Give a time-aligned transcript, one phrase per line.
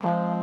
[0.00, 0.35] Alltså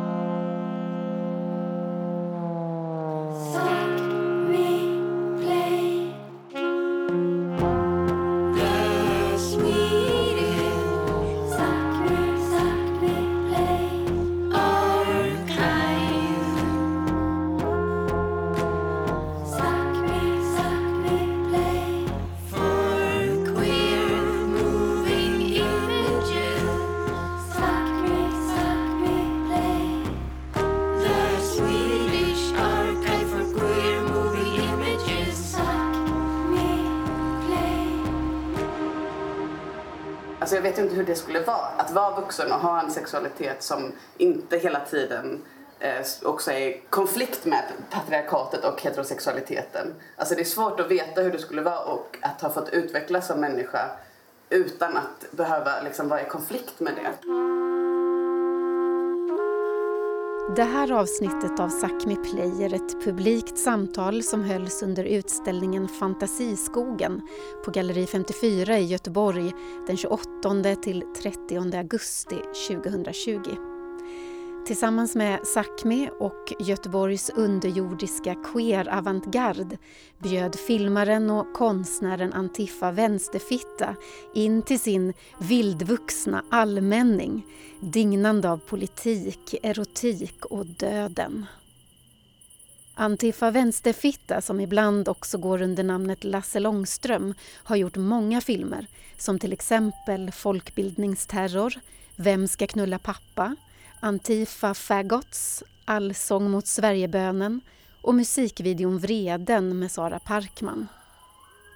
[41.03, 41.67] hur det skulle vara.
[41.77, 45.41] Att vara vuxen och ha en sexualitet som inte hela tiden
[45.79, 49.95] eh, också är i konflikt med patriarkatet och heterosexualiteten.
[50.15, 53.27] Alltså det är svårt att veta hur det skulle vara och att ha fått utvecklas
[53.27, 53.89] som människa
[54.49, 57.27] utan att behöva liksom vara i konflikt med det.
[60.49, 67.21] Det här avsnittet av Sápmi Play är ett publikt samtal som hölls under utställningen Fantasiskogen
[67.65, 69.51] på Galleri 54 i Göteborg
[69.87, 72.35] den 28 till 30 augusti
[72.67, 73.72] 2020.
[74.65, 79.77] Tillsammans med Sápmi och Göteborgs underjordiska queer avantgarde
[80.19, 83.95] bjöd filmaren och konstnären Antifa Vänsterfitta
[84.33, 87.45] in till sin vildvuxna allmänning
[87.79, 91.45] dignande av politik, erotik och döden.
[92.93, 97.33] Antifa Vänsterfitta, som ibland också går under namnet Lasse Långström,
[97.63, 101.73] har gjort många filmer som till exempel Folkbildningsterror,
[102.15, 103.55] Vem ska knulla pappa,
[104.03, 107.61] Antifa Fagots, Allsång mot Sverigebönen
[108.01, 110.87] och musikvideon Vreden med Sara Parkman.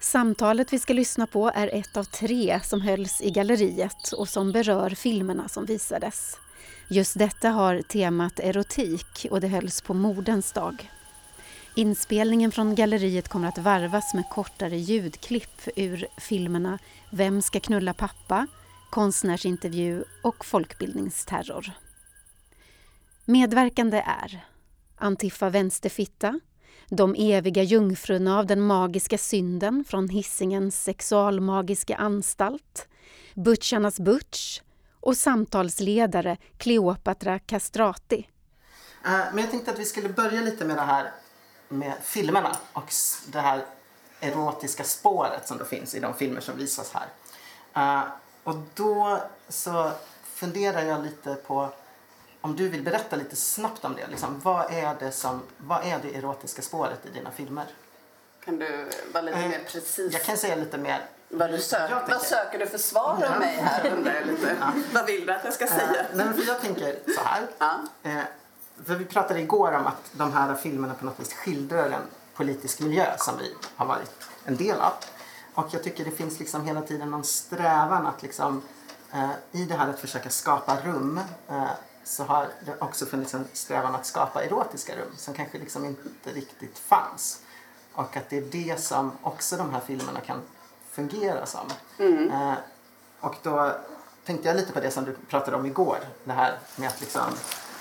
[0.00, 4.52] Samtalet vi ska lyssna på är ett av tre som hölls i galleriet och som
[4.52, 6.36] berör filmerna som visades.
[6.88, 10.90] Just detta har temat erotik och det hölls på Mordens dag.
[11.74, 16.78] Inspelningen från galleriet kommer att varvas med kortare ljudklipp ur filmerna
[17.10, 18.46] Vem ska knulla pappa?,
[18.90, 21.72] Konstnärsintervju och Folkbildningsterror.
[23.30, 24.46] Medverkande är
[24.96, 26.40] Antifa Vänsterfitta,
[26.88, 32.88] De eviga jungfrurna av den magiska synden från Hissingens sexualmagiska anstalt,
[33.34, 34.60] Butcharnas Butch
[35.00, 38.28] och samtalsledare Cleopatra Castrati.
[39.04, 41.12] Eh, men jag tänkte att vi skulle börja lite med det här
[41.68, 42.92] med filmerna och
[43.32, 43.64] det här
[44.20, 47.08] erotiska spåret som då finns i de filmer som visas här.
[47.74, 48.08] Eh,
[48.44, 51.70] och då så funderar jag lite på
[52.40, 54.06] om du vill berätta lite snabbt om det.
[54.06, 57.66] Liksom, vad, är det som, vad är det erotiska spåret i dina filmer?
[58.44, 60.12] Kan du vara lite eh, mer precis?
[60.12, 61.00] Jag kan säga lite mer.
[61.28, 64.56] Vad, du sök, vad söker du för svar av mig här undrar jag lite.
[64.60, 64.72] Ja.
[64.92, 66.06] Vad vill du att jag ska eh, säga?
[66.12, 67.46] Eh, för jag tänker så här.
[67.58, 67.78] Ja.
[68.02, 68.20] Eh,
[68.84, 72.02] för vi pratade igår om att de här filmerna på något vis skildrar en
[72.34, 74.10] politisk miljö som vi har varit
[74.44, 74.92] en del av.
[75.54, 78.62] Och jag tycker det finns liksom hela tiden någon strävan att liksom,
[79.12, 81.70] eh, i det här att försöka skapa rum eh,
[82.08, 86.32] så har det också funnits en strävan att skapa erotiska rum som kanske liksom inte
[86.32, 87.42] riktigt fanns.
[87.92, 90.42] Och att det är det som också de här filmerna kan
[90.90, 91.70] fungera som.
[91.98, 92.30] Mm.
[92.30, 92.54] Eh,
[93.20, 93.72] och då
[94.24, 95.98] tänkte jag lite på det som du pratade om igår.
[96.24, 97.22] Det här med att liksom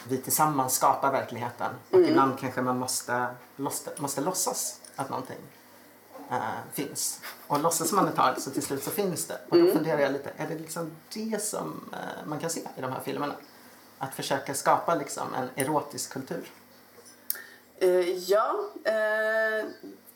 [0.08, 1.74] vi tillsammans skapar verkligheten.
[1.90, 2.10] Och mm.
[2.10, 5.42] ibland kanske man måste, måste, måste låtsas att någonting
[6.32, 6.38] äh,
[6.74, 7.22] finns.
[7.48, 9.40] Och låtsas man ett tag så till slut så finns det.
[9.50, 9.74] Och då mm.
[9.74, 13.02] funderar jag lite, är det liksom det som äh, man kan se i de här
[13.02, 13.34] filmerna?
[14.00, 16.52] Att försöka skapa liksom en erotisk kultur?
[17.80, 19.66] Eh, ja, eh,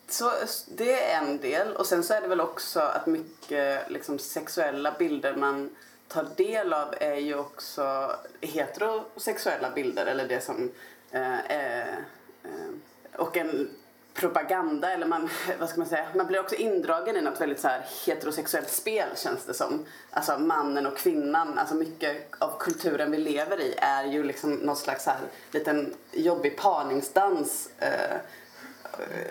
[0.08, 0.32] så
[0.68, 1.76] det är en del.
[1.76, 5.70] Och sen så är det väl också att mycket liksom, sexuella bilder man
[6.08, 10.70] tar del av är ju också heterosexuella bilder eller det som
[11.10, 12.04] eh, är
[12.44, 13.70] eh, och en
[14.14, 15.28] propaganda eller man,
[15.60, 19.08] vad ska man säga, man blir också indragen i något väldigt så här heterosexuellt spel
[19.16, 19.84] känns det som.
[20.10, 24.76] Alltså mannen och kvinnan, alltså mycket av kulturen vi lever i är ju liksom någon
[24.76, 28.16] slags så här liten jobbig parningsdans eh,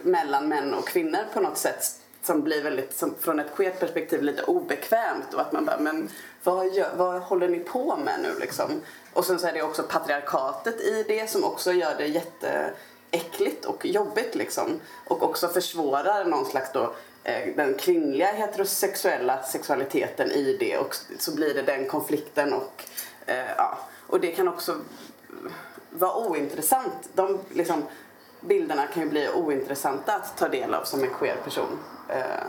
[0.01, 4.23] mellan män och kvinnor på något sätt som blir väldigt, som, från ett queert perspektiv
[4.23, 6.09] lite obekvämt och att man bara, men
[6.43, 8.81] vad, gör, vad håller ni på med nu liksom?
[9.13, 12.73] Och sen så är det också patriarkatet i det som också gör det jätte
[13.11, 14.79] äckligt och jobbigt liksom.
[15.05, 16.93] Och också försvårar någon slags då
[17.23, 22.83] eh, den kvinnliga heterosexuella sexualiteten i det och så blir det den konflikten och
[23.25, 23.77] eh, ja.
[24.07, 24.75] Och det kan också
[25.89, 27.09] vara ointressant.
[27.13, 27.83] De liksom,
[28.39, 31.79] bilderna kan ju bli ointressanta att ta del av som en queer person.
[32.09, 32.45] Eh,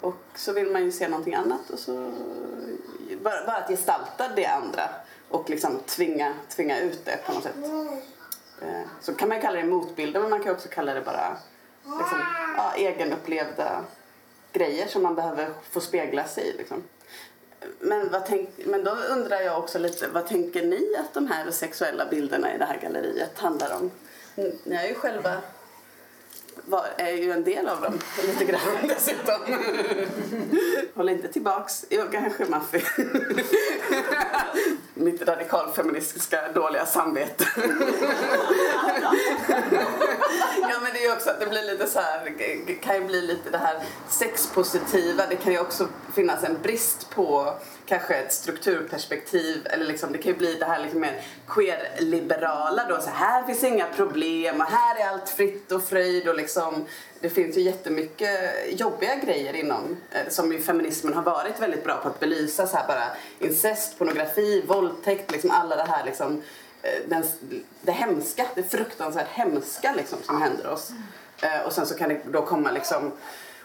[0.00, 2.12] och så vill man ju se någonting annat och så
[3.22, 4.82] bara, bara att gestalta det andra
[5.28, 7.54] och liksom tvinga, tvinga ut det på något sätt.
[9.00, 11.36] Så kan man kalla det motbilder men man kan också kalla det bara
[11.84, 12.20] liksom,
[12.56, 13.84] ja, egenupplevda
[14.52, 16.56] grejer som man behöver få spegla sig i.
[16.56, 16.82] Liksom.
[17.80, 21.50] Men, vad tänk, men då undrar jag också lite, vad tänker ni att de här
[21.50, 23.90] sexuella bilderna i det här galleriet handlar om?
[24.64, 25.40] Ni är ju själva
[26.64, 29.40] var, är ju en del av dem lite grann dessutom.
[30.94, 31.84] Håll inte tillbaks.
[31.90, 32.84] Jo, kanske Maffi.
[34.94, 37.44] Mitt radikalfeministiska dåliga samvete.
[40.60, 42.34] ja men det är ju också att det blir lite så här,
[42.82, 45.26] kan ju bli lite det här sexpositiva.
[45.26, 47.54] Det kan ju också finnas en brist på
[47.92, 53.00] kanske ett strukturperspektiv eller liksom, det kan ju bli det här liksom mer queer-liberala då.
[53.00, 56.86] Så här finns inga problem och här är allt fritt och fröjd och liksom
[57.20, 58.30] det finns ju jättemycket
[58.80, 62.76] jobbiga grejer inom eh, som ju feminismen har varit väldigt bra på att belysa så
[62.76, 63.04] här bara
[63.38, 66.42] incest, pornografi, våldtäkt, liksom alla det här liksom
[66.82, 67.24] eh, den,
[67.82, 70.92] det hemska, det fruktansvärt hemska liksom som händer oss.
[71.42, 73.12] Eh, och sen så kan det då komma liksom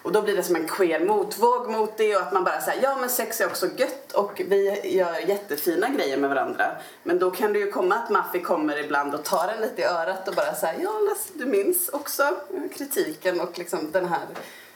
[0.08, 2.84] och då blir det som en queer motvåg mot det och att man bara säger
[2.84, 6.72] ja men sex är också gött och vi gör jättefina grejer med varandra.
[7.04, 9.86] Men då kan det ju komma att Maffi kommer ibland och tar en lite i
[9.86, 12.36] örat och bara säger ja Lasse du minns också
[12.78, 14.28] kritiken och liksom den här,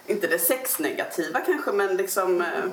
[0.05, 2.63] inte det sexnegativa kanske men liksom eh,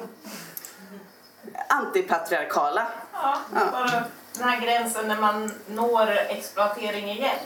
[1.69, 2.87] antipatriarkala.
[3.13, 4.05] Ja, ja, bara
[4.39, 7.39] den här gränsen när man når exploatering igen.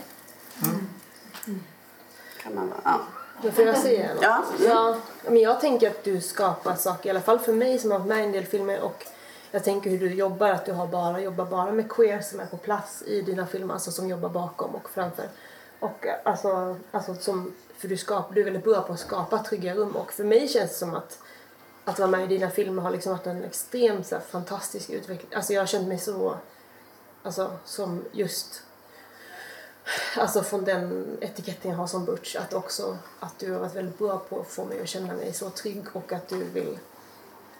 [0.62, 1.60] Mm.
[2.42, 3.00] Kan man, ja.
[3.42, 4.22] Men får jag säga något?
[4.22, 4.44] Ja.
[4.66, 4.96] ja.
[5.24, 8.08] Men jag tänker att du skapar saker, i alla fall för mig som har varit
[8.08, 9.06] med i en del filmer och
[9.50, 12.46] jag tänker hur du jobbar, att du har bara, jobbar bara med queer som är
[12.46, 15.24] på plats i dina filmer, alltså som jobbar bakom och framför.
[15.80, 19.74] Och alltså, alltså som, för du, skapar, du är väldigt bra på att skapa trygga
[19.74, 21.18] rum och för mig känns det som att
[21.84, 25.30] att vara med i dina filmer har liksom varit en extremt så här, fantastisk utveckling.
[25.34, 26.36] Alltså jag har känt mig så,
[27.22, 28.62] alltså som just
[30.16, 33.98] Alltså från den etiketten jag har som butch, att också att du har varit väldigt
[33.98, 36.78] bra på att få mig att känna mig så trygg och att du vill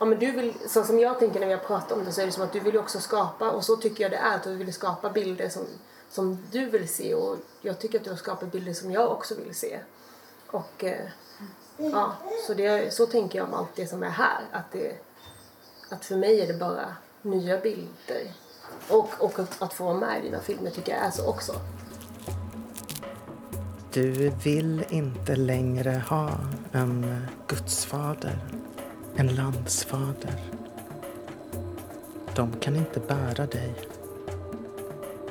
[0.02, 2.20] Ja men du vill, så som jag tänker när vi har pratat om det så
[2.20, 4.42] är det som att du vill också skapa och så tycker jag det är att
[4.42, 5.62] du vill skapa bilder som,
[6.10, 9.34] som du vill se och jag tycker att du har skapat bilder som jag också
[9.34, 9.78] vill se.
[10.46, 11.08] Och eh,
[11.76, 12.12] ja,
[12.46, 14.40] så, det, så tänker jag om allt det som är här.
[14.52, 14.96] Att, det,
[15.88, 18.32] att för mig är det bara nya bilder.
[18.88, 21.52] Och, och att, att få vara med i dina filmer tycker jag är så också.
[23.94, 26.31] Du vill inte längre ha
[26.73, 28.39] en gudsfader,
[29.17, 30.41] en landsfader.
[32.35, 33.75] De kan inte bära dig.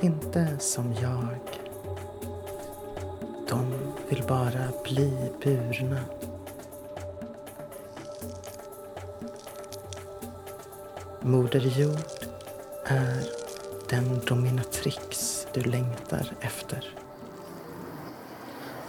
[0.02, 1.40] Inte som jag.
[3.50, 3.74] De
[4.10, 6.00] vill bara bli burna.
[11.22, 12.28] Moder Jord
[12.86, 13.24] är
[13.90, 17.01] den dominatrix du längtar efter.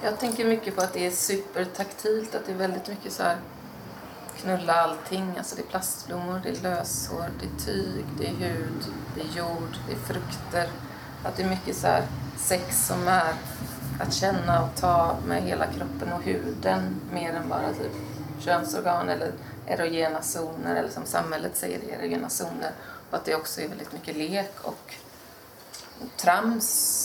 [0.05, 3.37] Jag tänker mycket på att det är supertaktilt, att det är väldigt mycket så här
[4.37, 5.35] knulla allting.
[5.39, 8.85] Alltså det är plastblommor, det är löshår, det är tyg, det är hud,
[9.15, 10.69] det är jord, det är frukter.
[11.25, 12.07] Att det är mycket så här
[12.39, 13.35] sex som är
[14.01, 17.93] att känna och ta med hela kroppen och huden mer än bara typ
[18.41, 19.33] könsorgan eller
[19.67, 22.73] erogena zoner eller som samhället säger erogena zoner.
[23.11, 24.95] Och att det också är väldigt mycket lek och
[26.17, 27.02] trams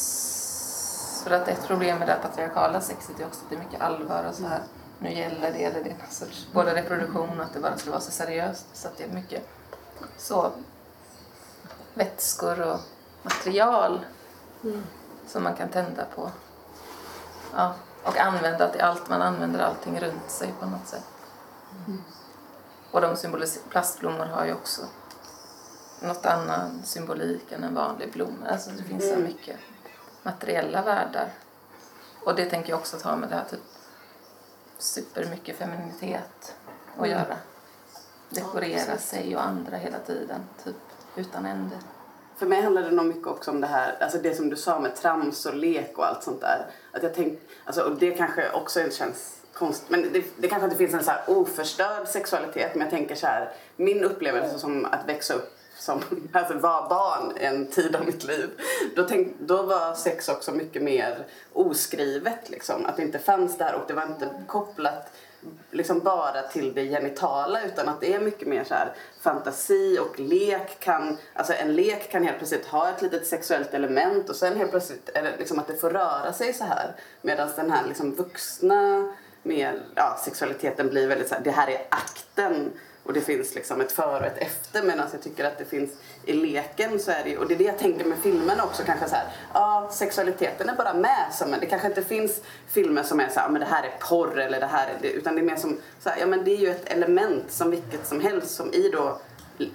[1.23, 4.23] för att ett problem med det patriarkala sexet är också att det är mycket allvar
[4.29, 4.61] och så här.
[4.99, 7.89] Nu gäller det, eller det är någon sorts, både reproduktion och att det bara ska
[7.89, 8.65] vara så seriöst.
[8.73, 9.49] Så att det är mycket
[10.17, 10.51] så
[11.93, 12.79] vätskor och
[13.23, 14.05] material
[14.63, 14.83] mm.
[15.27, 16.31] som man kan tända på.
[17.55, 21.03] Ja, och använda till allt, man använder allting runt sig på något sätt.
[21.87, 22.01] Mm.
[22.91, 23.15] Och de
[23.69, 24.81] plastblommor har ju också
[26.01, 28.47] något annan symbolik än en vanlig blomma.
[28.51, 29.23] Alltså det finns så mm.
[29.23, 29.55] mycket
[30.27, 31.29] materiella världar.
[32.25, 33.59] Och det tänker jag också ta med det här typ
[34.77, 36.55] supermycket femininitet
[36.91, 37.11] att mm.
[37.11, 37.37] göra.
[38.29, 40.75] Dekorera ja, sig och andra hela tiden, typ
[41.15, 41.75] utan ände.
[42.37, 44.79] För mig handlar det nog mycket också om det här, alltså det som du sa
[44.79, 46.65] med trams och lek och allt sånt där.
[46.91, 50.77] Att jag tänk, alltså, och det kanske också känns konstigt, men det, det kanske inte
[50.77, 55.07] finns en så här oförstörd sexualitet men jag tänker så här, min upplevelse som att
[55.07, 58.49] växa upp som alltså var barn en tid av mitt liv.
[58.95, 62.49] Då, tänk, då var sex också mycket mer oskrivet.
[62.49, 62.85] Liksom.
[62.85, 65.11] Att det inte fanns där och det var inte kopplat
[65.71, 70.19] liksom bara till det genitala utan att det är mycket mer så här, fantasi och
[70.19, 74.57] lek kan, alltså en lek kan helt plötsligt ha ett litet sexuellt element och sen
[74.57, 77.87] helt plötsligt är det liksom att det får röra sig så här medan den här
[77.87, 82.71] liksom vuxna mer, ja, sexualiteten blir väldigt så här, det här är akten
[83.07, 85.65] och det finns liksom ett före och ett efter medan alltså jag tycker att det
[85.65, 85.89] finns
[86.25, 89.09] i leken så är det och det är det jag tänker med filmerna också kanske
[89.09, 93.29] så här, ja sexualiteten är bara med som det kanske inte finns filmer som är
[93.29, 95.43] så här, men det här är porr eller det här är det, utan det är
[95.43, 98.55] mer som så här, ja men det är ju ett element som vilket som helst
[98.55, 99.19] som i då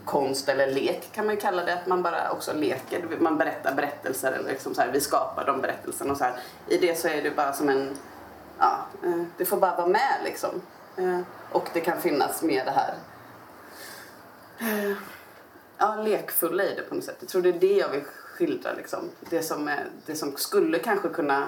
[0.05, 3.05] konst eller lek kan man ju kalla det, att man bara också leker.
[3.19, 6.35] Man berättar berättelser eller liksom så här, vi skapar de berättelserna och så här.
[6.69, 7.97] I det så är det bara som en,
[8.59, 10.51] ja, eh, det får bara vara med liksom.
[10.97, 11.21] Eh,
[11.53, 12.95] och det kan finnas med det här
[15.79, 17.17] ja, lekfulla i det på något sätt.
[17.21, 19.11] Jag tror det är det jag vill skildra liksom.
[19.31, 21.47] Det som, är, det som skulle kanske kunna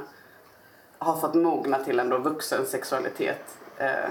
[0.98, 4.04] ha fått mogna till en vuxen sexualitet eh,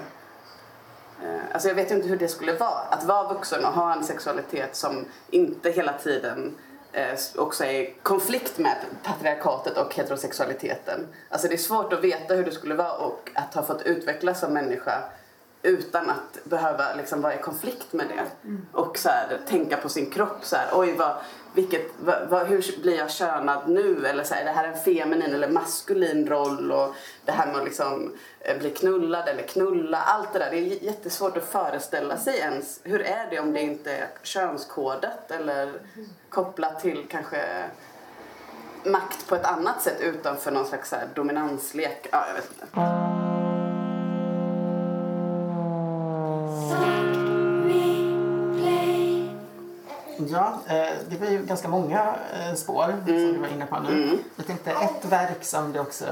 [1.24, 2.80] eh, alltså jag vet inte hur det skulle vara.
[2.90, 6.56] Att vara vuxen och ha en sexualitet som inte hela tiden
[6.92, 11.08] eh, också är i konflikt med patriarkatet och heterosexualiteten.
[11.30, 14.40] Alltså det är svårt att veta hur det skulle vara och att ha fått utvecklas
[14.40, 15.04] som människa
[15.64, 18.48] utan att behöva liksom vara i konflikt med det.
[18.48, 18.66] Mm.
[18.72, 21.16] Och så här, tänka på sin kropp så här, oj vad,
[21.54, 24.08] vilket, vad, vad, hur blir jag könad nu?
[24.08, 26.72] Eller så här, är det här en feminin eller maskulin roll?
[26.72, 30.52] Och det här med att liksom eh, bli knullad eller knulla, allt det där.
[30.52, 32.80] Det är jättesvårt att föreställa sig ens.
[32.84, 35.74] Hur är det om det inte är könskodat eller
[36.30, 37.40] kopplat till kanske
[38.86, 42.08] makt på ett annat sätt utanför någon slags så dominanslek?
[42.12, 43.13] Ja, jag vet inte.
[50.28, 53.06] Ja, eh, det var ju ganska många eh, spår mm.
[53.06, 54.04] som du var inne på nu.
[54.04, 54.18] Mm.
[54.36, 56.06] Jag tänkte ett verk som det också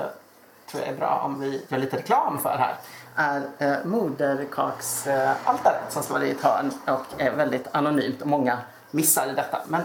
[0.72, 2.76] tror jag är bra om vi gör lite reklam för här
[3.16, 8.58] är eh, moderkaksaltaret som står i ett hörn och är väldigt anonymt och många
[8.92, 9.62] missar detta.
[9.68, 9.82] Men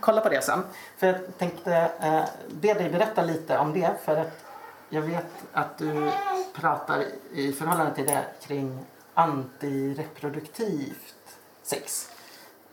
[0.00, 0.64] kolla på det sen.
[0.96, 4.44] För jag tänkte eh, be dig berätta lite om det för att
[4.88, 6.10] jag vet att du
[6.54, 8.78] pratar i förhållande till det kring
[9.14, 12.10] antireproduktivt sex.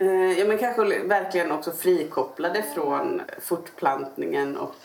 [0.02, 4.76] Eh, ja men kanske verkligen också frikopplade från fortplantningen och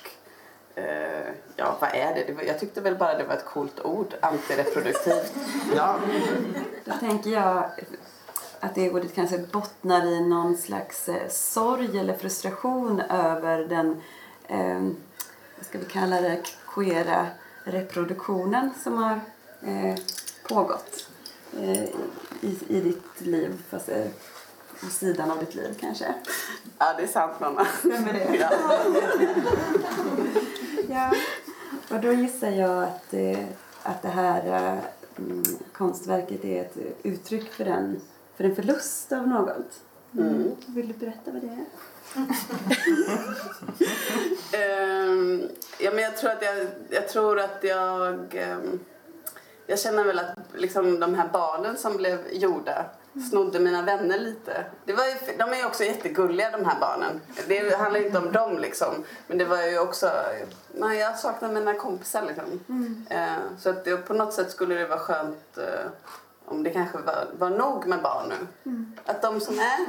[0.75, 2.47] eh, ja vad är det?
[2.47, 5.35] jag tyckte väl bara det var ett coolt ord, antireproduktivt.
[5.77, 5.99] ja.
[6.85, 7.71] Då tänker jag
[8.61, 14.03] att det ordet kanske bottnar i någon slags eh, sorg eller frustration över den,
[14.49, 14.81] eh,
[15.57, 16.43] vad ska vi kalla det,
[16.75, 17.27] queera
[17.65, 19.21] reproduktionen som har
[19.63, 19.99] eh,
[20.49, 21.09] pågått
[21.61, 21.85] eh,
[22.41, 23.63] i, i ditt liv.
[23.71, 23.91] Fast,
[24.81, 26.15] på sidan av ditt liv kanske?
[26.79, 27.33] Ja, det är sant.
[27.83, 28.37] Vem är det?
[28.41, 28.51] Ja.
[30.89, 31.13] ja.
[31.91, 33.45] Och då gissar jag att, eh,
[33.83, 34.81] att det här
[35.19, 35.43] mm,
[35.73, 38.01] konstverket är ett uttryck för, den,
[38.37, 39.81] för en förlust av något.
[40.19, 40.57] Mm.
[40.67, 41.67] Vill du berätta vad det är?
[45.07, 48.15] um, ja, men jag tror att jag, jag, tror att jag,
[48.53, 48.81] um,
[49.67, 52.85] jag känner väl att liksom, de här barnen som blev gjorda
[53.21, 54.65] snodde mina vänner lite.
[54.85, 57.21] Det var ju, de är ju också jättegulliga de här barnen.
[57.49, 59.05] Det handlar inte om dem liksom.
[59.27, 60.11] Men det var ju också,
[60.75, 62.61] nej, jag saknar mina kompisar liksom.
[62.69, 63.07] Mm.
[63.11, 65.91] Eh, så att det, på något sätt skulle det vara skönt eh,
[66.45, 68.71] om det kanske var, var nog med barn nu.
[68.71, 68.93] Mm.
[69.07, 69.87] Att de som är,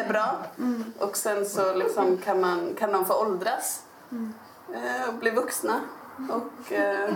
[0.00, 0.36] är bra.
[0.58, 0.92] Mm.
[0.98, 3.82] Och sen så liksom kan, man, kan de få åldras
[4.74, 5.80] eh, och bli vuxna
[6.30, 7.10] och eh,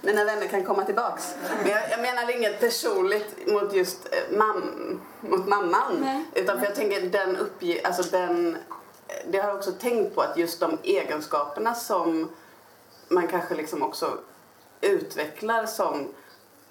[0.00, 1.34] mina vänner kan komma tillbaks.
[1.62, 5.96] Men jag, jag menar inget personligt mot just eh, mam, mot mamman.
[6.00, 6.24] Nej.
[6.34, 8.56] Utan för jag tänker den uppge, alltså den,
[9.26, 12.28] det har jag också tänkt på att just de egenskaperna som
[13.08, 14.18] man kanske liksom också
[14.80, 16.08] utvecklar som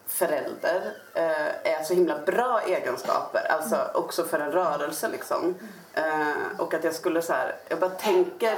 [0.08, 3.52] förälder eh, är så himla bra egenskaper.
[3.52, 5.56] Alltså också för en rörelse liksom.
[5.94, 8.58] Eh, och att jag skulle så här, jag bara tänker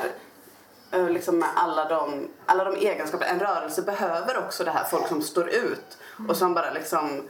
[0.98, 3.26] liksom med alla de, alla de egenskaper.
[3.26, 5.98] En rörelse behöver också det här, folk som står ut
[6.30, 7.24] och som bara liksom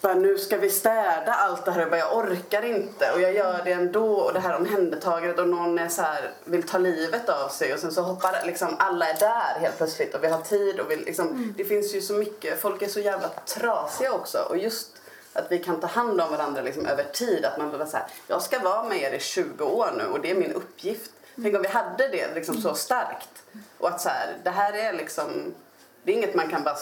[0.00, 3.34] bara, nu ska vi städa allt det här och bara, jag orkar inte och jag
[3.34, 7.28] gör det ändå och det här omhändertagandet och någon är så här, vill ta livet
[7.28, 10.40] av sig och sen så hoppar liksom alla är där helt plötsligt och vi har
[10.40, 11.54] tid och vi liksom, mm.
[11.56, 14.88] det finns ju så mycket, folk är så jävla trasiga också och just
[15.32, 17.44] att vi kan ta hand om varandra liksom över tid.
[17.44, 20.30] Att man behöver säga, jag ska vara med er i 20 år nu och det
[20.30, 21.10] är min uppgift.
[21.42, 23.42] Tänk om vi hade det liksom så starkt.
[23.78, 25.54] Och att så här, det här är liksom,
[26.02, 26.76] det är inget man kan bara,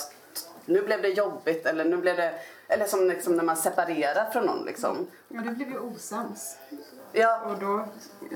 [0.65, 2.35] nu blev det jobbigt eller nu blev det,
[2.69, 5.07] eller som liksom när man separerar från någon liksom.
[5.29, 6.57] Ja, du blev ju osams.
[7.15, 7.41] Ja.
[7.47, 7.85] Och då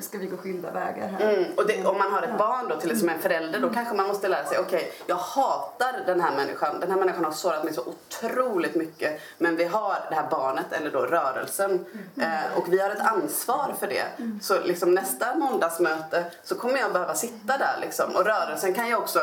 [0.01, 1.35] ska vi gå skilda vägar här.
[1.35, 1.53] Mm.
[1.57, 4.07] Och det, om man har ett barn då, till som en förälder, då kanske man
[4.07, 6.81] måste lära sig, okej, okay, jag hatar den här människan.
[6.81, 9.21] Den här människan har sårat mig så otroligt mycket.
[9.39, 11.71] Men vi har det här barnet, eller då rörelsen.
[11.71, 12.31] Mm.
[12.31, 14.05] Eh, och vi har ett ansvar för det.
[14.17, 14.41] Mm.
[14.43, 18.17] Så liksom nästa måndagsmöte så kommer jag behöva sitta där liksom.
[18.17, 19.21] Och rörelsen kan ju också,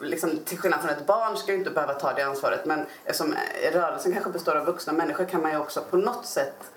[0.00, 2.66] liksom, till skillnad från ett barn ska ju inte behöva ta det ansvaret.
[2.66, 3.34] Men eftersom
[3.72, 6.71] rörelsen kanske består av vuxna människor kan man ju också på något sätt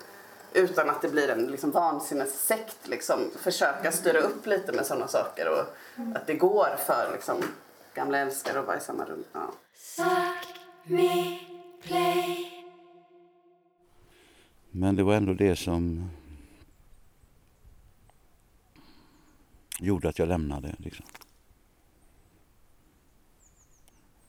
[0.56, 2.88] utan att det blir en liksom, vansinnessekt.
[2.88, 5.76] Liksom, försöka styra upp lite med sådana saker och
[6.16, 7.36] att det går för liksom,
[7.94, 9.24] gamla älskare att vara i samma rum.
[9.32, 9.52] Ja.
[14.70, 16.10] Men det var ändå det som
[19.80, 20.74] gjorde att jag lämnade.
[20.78, 21.06] Liksom.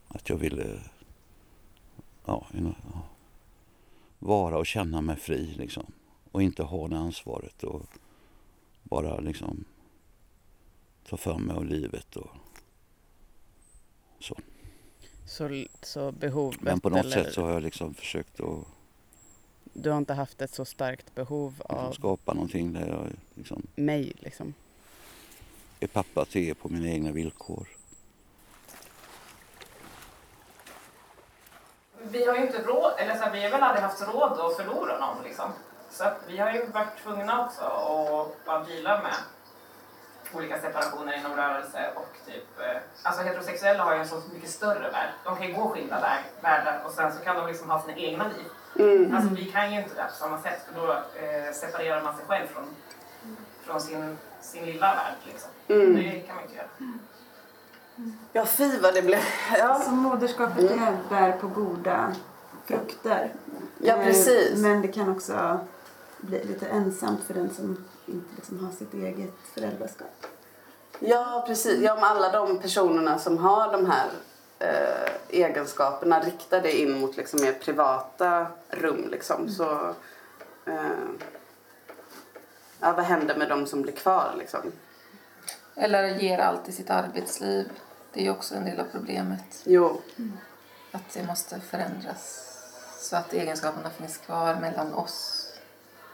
[0.07, 0.79] Att jag ville
[2.25, 2.48] ja,
[4.19, 5.86] vara och känna mig fri liksom.
[6.31, 7.81] Och inte ha det ansvaret och
[8.84, 9.65] bara liksom
[11.10, 12.29] ta för mig av livet och
[14.19, 14.36] så.
[15.25, 17.24] Så, så behovet Men på något eller...
[17.24, 18.65] sätt så har jag liksom försökt att
[19.74, 24.13] Du har inte haft ett så starkt behov av skapa någonting där jag liksom mig
[24.19, 24.53] liksom?
[25.79, 27.67] är pappa till på mina egna villkor.
[32.01, 34.57] Vi har ju inte råd, eller så här, vi har väl aldrig haft råd att
[34.57, 35.51] förlora någon liksom.
[35.89, 39.13] Så att vi har ju varit tvungna också att bara deala med
[40.34, 44.89] olika separationer inom rörelse och typ, eh, alltså heterosexuella har ju en så mycket större
[44.89, 45.10] värld.
[45.24, 47.98] De kan ju gå skilda väg, världar och sen så kan de liksom ha sina
[47.98, 48.46] egna liv.
[48.79, 49.15] Mm.
[49.15, 52.25] Alltså vi kan ju inte det på samma sätt för då eh, separerar man sig
[52.27, 52.65] själv från,
[53.65, 55.50] från sin, sin lilla värld liksom.
[55.67, 55.96] Mm.
[55.96, 56.67] Det kan man inte göra.
[58.34, 59.20] Ja, fy vad det blev.
[59.58, 59.79] Ja.
[59.79, 60.98] Så moderskapet mm.
[61.10, 62.13] bär på goda
[62.65, 63.34] frukter.
[63.77, 64.58] Ja, eh, precis.
[64.58, 65.60] Men det kan också
[66.22, 70.26] bli lite ensamt för den som inte liksom har sitt eget föräldraskap.
[71.00, 71.82] Ja, precis.
[71.82, 74.08] Ja, om alla de personerna som har de här
[74.60, 79.50] eh, egenskaperna riktade in mot liksom mer privata rum liksom, mm.
[79.50, 79.96] så
[80.66, 81.08] eh,
[82.80, 84.72] ja, vad händer med de som blir kvar liksom?
[85.76, 87.70] Eller ger allt i sitt arbetsliv.
[88.14, 89.62] Det är ju också en del av problemet.
[89.64, 90.02] Jo.
[90.92, 92.44] Att det måste förändras
[93.00, 95.47] så att egenskaperna finns kvar mellan oss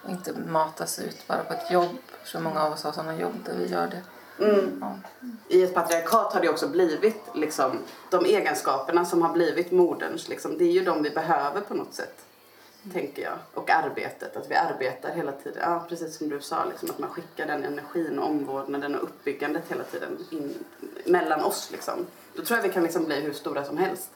[0.04, 1.98] och inte matas ut bara på ett jobb.
[2.24, 4.02] Så många av oss har sådana jobb där vi gör det.
[4.40, 4.78] Mm.
[4.82, 4.96] Ja.
[5.48, 7.80] I ett patriarkat har det också blivit liksom,
[8.10, 11.94] de egenskaperna som har blivit moderns, liksom, det är ju de vi behöver på något
[11.94, 12.26] sätt.
[12.84, 12.94] Mm.
[12.94, 13.34] Tänker jag.
[13.54, 15.62] Och arbetet, att vi arbetar hela tiden.
[15.62, 19.64] Ja, precis som du sa, liksom, att man skickar den energin och omvårdnaden och uppbyggandet
[19.68, 20.54] hela tiden in,
[21.06, 21.70] mellan oss.
[21.72, 22.06] Liksom.
[22.36, 24.10] Då tror jag vi kan liksom bli hur stora som helst.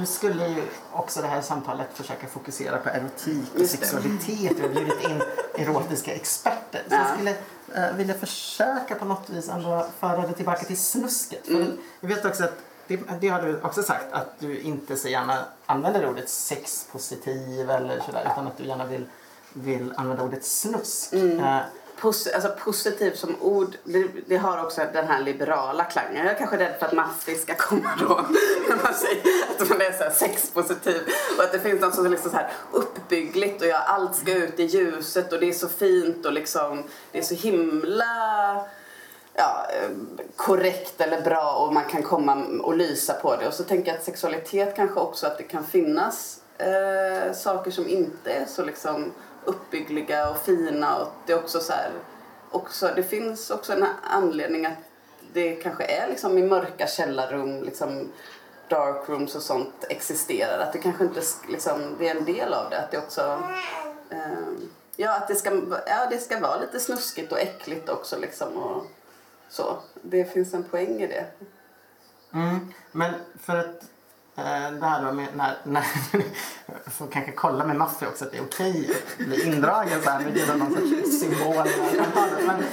[0.00, 4.52] Du skulle ju också det här samtalet försöka fokusera på erotik och sexualitet.
[4.58, 5.22] Vi har bjudit in
[5.54, 6.82] erotiska experter.
[6.88, 11.48] Så jag skulle uh, vilja försöka på något vis ändå föra det tillbaka till snusket.
[11.48, 11.78] Mm.
[12.00, 15.44] jag vet också att det, det, har du också sagt att du inte så gärna
[15.66, 19.06] använder ordet sexpositiv eller sådär utan att du gärna vill,
[19.52, 21.12] vill använda ordet snusk.
[21.12, 21.60] Mm.
[22.00, 26.16] Uh, Pos alltså positiv som ord, det, det, har också den här liberala klangen.
[26.16, 28.08] Jag är kanske rädd för att Maffi ska komma då
[28.68, 31.02] när man säger att man är så här sexpositiv
[31.38, 34.34] och att det finns något som är liksom så här uppbyggligt och jag, allt ska
[34.34, 36.82] ut i ljuset och det är så fint och liksom
[37.12, 38.04] det är så himla
[39.34, 39.90] ja, eh,
[40.36, 43.46] korrekt eller bra och man kan komma och lysa på det.
[43.46, 47.88] Och så tänker jag att sexualitet kanske också att det kan finnas eh, saker som
[47.88, 49.12] inte är så liksom
[49.44, 51.90] uppbyggliga och fina och det är också så här,
[52.50, 54.78] också, det finns också en anledning att
[55.32, 58.12] det kanske är liksom i mörka källarrum, liksom
[58.68, 60.58] dark rooms och sånt existerar.
[60.58, 62.78] Att det kanske inte liksom, det är en del av det.
[62.78, 63.42] Att det också,
[64.10, 64.48] eh,
[64.96, 65.50] ja att det ska,
[65.86, 68.86] ja, det ska vara lite snuskigt och äckligt också liksom och
[69.48, 69.78] så.
[70.02, 71.26] Det finns en poäng i det.
[72.32, 73.82] Mm, men för att
[74.36, 75.82] Eh, det här med när, när
[76.90, 80.20] får kanske kolla med Maffi också att det är okej att bli indragen så här
[80.20, 81.66] med någon sorts symbol.
[82.46, 82.64] Men,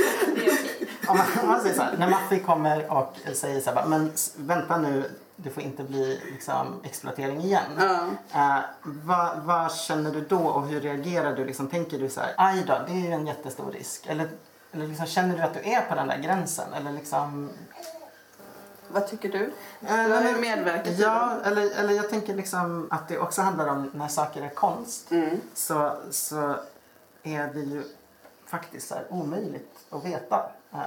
[1.07, 4.11] om man, om man säger så här, när Maffi kommer och säger så här, men
[4.35, 7.77] vänta nu, det får inte bli liksom, exploatering igen.
[7.77, 8.09] Mm.
[8.09, 11.45] Uh, vad, vad, känner du då och hur reagerar du?
[11.45, 14.05] Liksom, tänker du så här, aj då, det är ju en jättestor risk.
[14.07, 14.29] Eller,
[14.71, 16.73] eller liksom, känner du att du är på den där gränsen?
[16.73, 17.49] Eller liksom,
[18.89, 19.51] vad tycker du?
[19.79, 23.91] Du har ju medverkat Ja, eller, eller jag tänker liksom att det också handlar om
[23.93, 25.11] när saker är konst.
[25.11, 25.41] Mm.
[25.53, 26.55] Så, så
[27.23, 27.83] är det ju
[28.45, 30.51] faktiskt så omöjligt att veta.
[30.73, 30.81] Uh,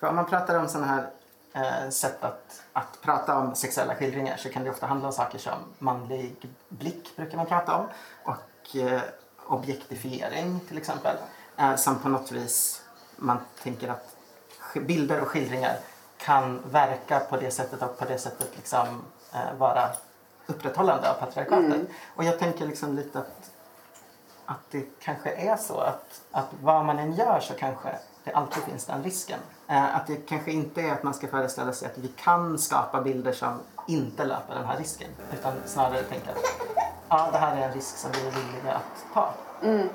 [0.00, 1.10] för om man pratar om sådana här
[1.84, 5.38] uh, sätt att, att prata om sexuella skildringar så kan det ofta handla om saker
[5.38, 7.86] som manlig blick brukar man prata om
[8.24, 8.76] och
[9.46, 11.16] objektifiering till exempel.
[11.76, 12.82] som på något vis
[13.16, 14.16] man tänker att
[14.74, 15.78] bilder och skildringar
[16.24, 19.88] kan verka på det sättet och på det sättet liksom, eh, vara
[20.46, 21.64] upprätthållande av patriarkatet.
[21.64, 21.86] Mm.
[22.16, 23.50] Och jag tänker liksom lite att,
[24.46, 28.62] att det kanske är så att, att vad man än gör så kanske det alltid
[28.62, 29.38] finns den risken.
[29.68, 33.00] Eh, att det kanske inte är att man ska föreställa sig att vi kan skapa
[33.00, 35.08] bilder som inte löper den här risken.
[35.32, 36.36] Utan snarare tänka att
[37.08, 39.34] ja, det här är en risk som vi är villiga att ta.
[39.62, 39.88] Mm.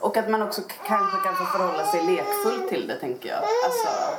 [0.00, 3.38] Och att man också kanske kan få förhålla sig lekfullt till det, tänker jag.
[3.38, 4.13] Alltså,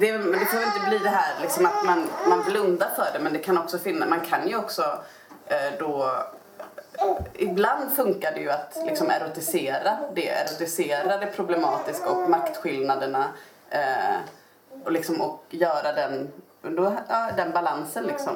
[0.00, 3.32] det, det får inte bli det här liksom att man, man blundar för det, men
[3.32, 4.82] det kan också finnas, man kan ju också
[5.46, 6.10] eh, då
[7.34, 13.28] Ibland funkar det ju att liksom erotisera det, erotisera det problematiska och maktskillnaderna
[13.70, 14.16] eh,
[14.84, 18.34] och, liksom, och göra den, då, ja, den balansen liksom.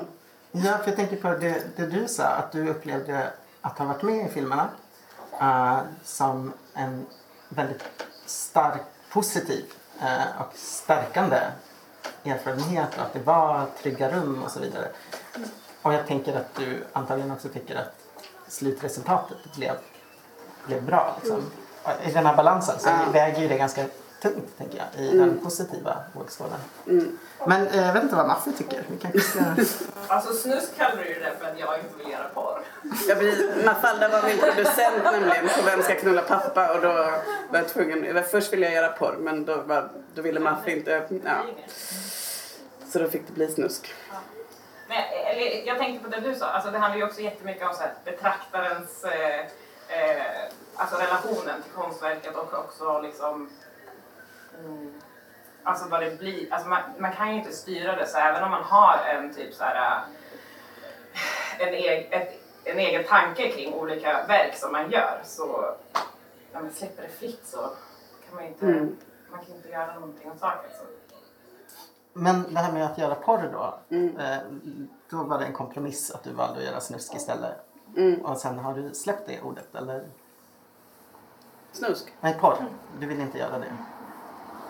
[0.52, 4.02] Ja, för jag tänker på det, det du sa, att du upplevde att ha varit
[4.02, 4.68] med i filmerna
[5.42, 7.06] uh, som en
[7.48, 7.82] väldigt
[8.26, 8.80] stark,
[9.12, 9.64] positiv
[10.02, 11.40] uh, och stärkande
[12.24, 14.88] erfarenhet och att det var trygga rum och så vidare.
[15.82, 17.94] Och jag tänker att du antagligen också tycker att
[18.48, 19.74] slutresultatet blev,
[20.66, 21.16] blev bra.
[21.22, 21.50] Liksom.
[22.04, 23.12] I den här balansen så mm.
[23.12, 23.84] väger ju det ganska
[24.22, 25.18] tungt tänker jag, i mm.
[25.18, 26.58] den positiva vågskålen.
[26.86, 27.18] Mm.
[27.46, 28.84] Men eh, jag vet inte vad Maffe tycker.
[28.88, 29.40] Vi kanske ska...
[30.14, 32.60] alltså snusk kallar du det för att jag inte vill göra porr.
[33.08, 36.92] Jag blir, Mafalda var min producent nämligen på Vem ska knulla pappa och då
[37.50, 41.08] var jag tvungen, först ville jag göra porr men då, var, då ville Maffe inte,
[41.24, 41.44] ja.
[42.92, 43.94] Så då fick det bli snusk.
[44.88, 47.74] Men, eller, jag tänkte på det du sa, alltså, det handlar ju också jättemycket om
[47.74, 49.40] så här, betraktarens eh,
[49.88, 50.22] eh,
[50.76, 53.50] alltså relationen till konstverket och också liksom
[54.58, 54.92] mm,
[55.62, 58.50] alltså vad det blir, alltså man, man, kan ju inte styra det så även om
[58.50, 60.04] man har en typ så här
[61.58, 65.74] en, eg, ett, en egen tanke kring olika verk som man gör så
[66.52, 67.58] när man släpper det fritt så
[68.26, 68.96] kan man inte, mm.
[69.30, 70.70] man kan inte göra någonting åt saken.
[70.78, 70.84] Så.
[72.12, 73.96] Men det här med att göra porr då.
[73.96, 74.16] Mm.
[74.16, 74.38] Eh,
[75.10, 77.56] då var det en kompromiss att du valde att göra snusk istället.
[77.96, 78.20] Mm.
[78.20, 80.04] Och sen har du släppt det ordet eller?
[81.72, 82.12] Snusk?
[82.20, 82.56] Nej, porr.
[82.98, 83.72] Du vill inte göra det?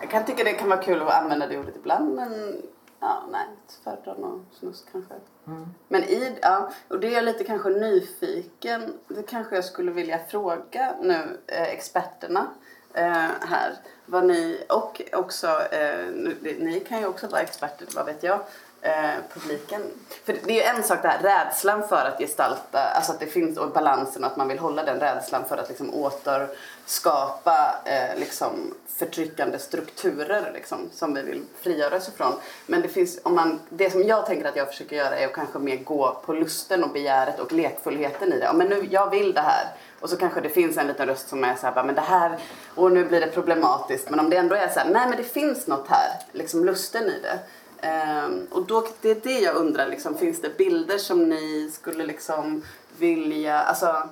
[0.03, 2.61] Jag kan tycka det kan vara kul att använda det ordet ibland men
[2.99, 3.45] ja, nej,
[3.83, 5.13] föredrar nog snusk kanske.
[5.47, 5.65] Mm.
[5.87, 10.19] Men i, ja, och det är jag lite kanske nyfiken, det kanske jag skulle vilja
[10.29, 12.47] fråga nu eh, experterna
[12.93, 13.73] eh, här.
[14.05, 16.05] Vad ni, och också, eh,
[16.41, 18.39] ni kan ju också vara experter, vad vet jag,
[18.83, 19.81] eh, publiken.
[20.25, 23.25] För det är ju en sak det här rädslan för att gestalta, alltså att det
[23.25, 28.19] finns och balansen och att man vill hålla den rädslan för att liksom återskapa eh,
[28.19, 32.33] liksom förtryckande strukturer liksom, som vi vill frigöra oss ifrån.
[32.65, 35.33] Men det finns, om man, det som jag tänker att jag försöker göra är att
[35.33, 38.51] kanske mer gå på lusten och begäret och lekfullheten i det.
[38.53, 39.67] Men nu, jag vill det här.
[39.99, 42.37] Och så kanske det finns en liten röst som är så här, men det här,
[42.75, 44.09] och nu blir det problematiskt.
[44.09, 47.03] Men om det ändå är så här, nej men det finns något här, liksom lusten
[47.03, 47.39] i det.
[47.83, 52.05] Um, och då, det är det jag undrar, liksom, finns det bilder som ni skulle
[52.05, 52.63] liksom
[52.97, 54.09] vilja, alltså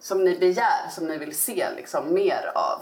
[0.00, 2.80] som ni begär, som ni vill se liksom mer av?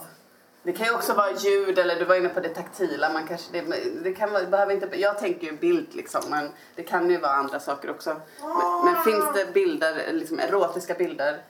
[0.62, 3.12] Det kan ju också vara ljud eller du var inne på det taktila.
[3.12, 6.82] Man kanske, det, det kan det behöver inte, jag tänker ju bild liksom men det
[6.82, 8.16] kan ju vara andra saker också.
[8.40, 11.42] Men, men finns det bilder, liksom erotiska bilder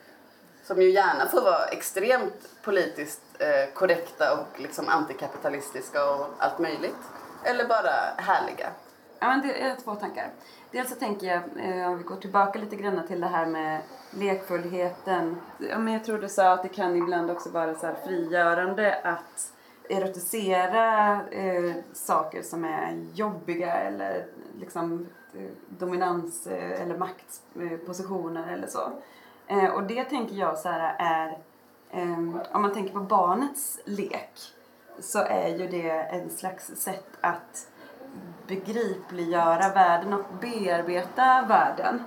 [0.65, 6.97] som ju gärna får vara extremt politiskt eh, korrekta och liksom antikapitalistiska och allt möjligt?
[7.45, 8.69] Eller bara härliga?
[9.19, 10.31] Ja, men det är två tankar.
[10.71, 13.81] Dels så tänker jag, eh, om vi går tillbaka lite grann till det här med
[14.11, 15.41] lekfullheten.
[15.59, 19.01] Ja, men jag tror du sa att det kan ibland också vara så här frigörande
[19.05, 19.53] att
[19.89, 24.27] erotisera eh, saker som är jobbiga eller
[24.61, 28.93] liksom eh, dominans eh, eller maktpositioner eller så.
[29.47, 31.39] Eh, och det tänker jag så här är,
[31.91, 32.19] eh,
[32.53, 34.54] om man tänker på barnets lek
[35.01, 37.67] så är ju det en slags sätt att
[38.47, 42.03] begripliggöra världen och bearbeta världen.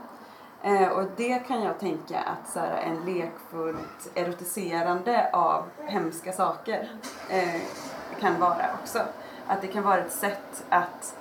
[0.64, 6.90] Eh, och det kan jag tänka att så här, en lekfullt erotiserande av hemska saker
[7.30, 7.62] eh,
[8.20, 9.00] kan vara också.
[9.48, 11.16] Att det kan vara ett sätt att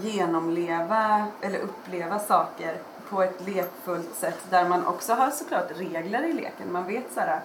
[0.00, 2.78] genomleva eller uppleva saker
[3.10, 6.72] på ett lekfullt sätt där man också har såklart regler i leken.
[6.72, 7.40] Man vet så här,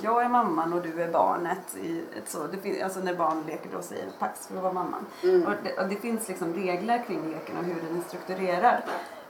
[0.00, 1.76] jag är mamman och du är barnet.
[1.76, 4.72] I ett så, det finns, alltså när barn leker då säger pax för att vara
[4.72, 5.06] mamman.
[5.22, 5.46] Mm.
[5.46, 8.82] Och, det, och det finns liksom regler kring leken och hur den är strukturerad.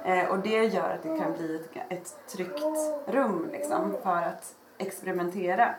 [0.05, 2.63] Eh, och det gör att det kan bli ett, ett tryggt
[3.07, 5.75] rum liksom, för att experimentera.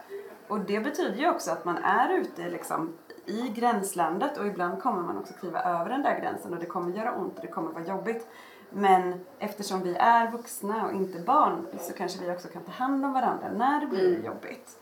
[0.47, 2.93] Och det betyder ju också att man är ute liksom,
[3.25, 6.97] i gränslandet och ibland kommer man också kliva över den där gränsen och det kommer
[6.97, 8.27] göra ont och det kommer vara jobbigt.
[8.69, 13.05] Men eftersom vi är vuxna och inte barn så kanske vi också kan ta hand
[13.05, 14.25] om varandra när det blir mm.
[14.25, 14.79] jobbigt.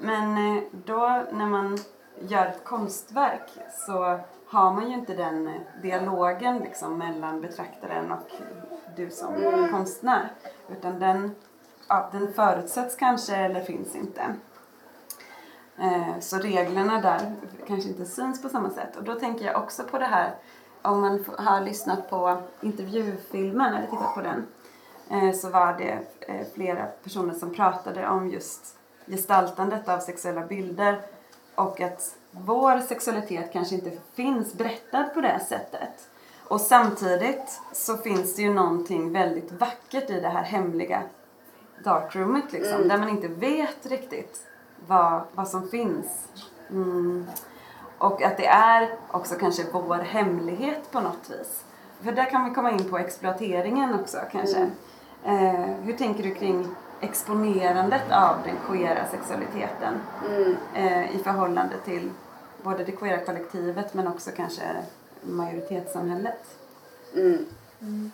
[0.00, 1.78] Men eh, då när man
[2.20, 3.50] gör ett konstverk
[3.86, 5.50] så har man ju inte den
[5.82, 8.32] dialogen liksom mellan betraktaren och
[8.96, 9.72] du som mm.
[9.72, 10.32] konstnär.
[10.68, 11.34] Utan den,
[11.88, 14.22] ja, den förutsätts kanske eller finns inte.
[15.78, 17.32] Eh, så reglerna där
[17.66, 18.96] kanske inte syns på samma sätt.
[18.96, 20.34] Och då tänker jag också på det här
[20.82, 24.46] om man har lyssnat på intervjufilmen eller tittat på den
[25.10, 31.00] eh, så var det eh, flera personer som pratade om just gestaltandet av sexuella bilder
[31.54, 36.08] och att vår sexualitet kanske inte finns berättad på det sättet.
[36.48, 41.02] Och samtidigt så finns det ju någonting väldigt vackert i det här hemliga
[41.84, 42.88] darkroomet liksom, mm.
[42.88, 44.42] där man inte vet riktigt
[44.86, 46.28] vad, vad som finns.
[46.70, 47.26] Mm.
[47.98, 51.64] Och att det är också kanske vår hemlighet på något vis.
[52.02, 54.70] För där kan vi komma in på exploateringen också kanske.
[55.24, 55.44] Mm.
[55.44, 56.68] Eh, hur tänker du kring
[57.00, 59.94] exponerandet av den queera sexualiteten
[60.28, 60.56] mm.
[60.74, 62.10] eh, i förhållande till
[62.62, 64.62] både det queera kollektivet men också kanske
[65.22, 66.44] majoritetssamhället?
[67.14, 67.46] Mm.
[67.80, 68.10] Mm.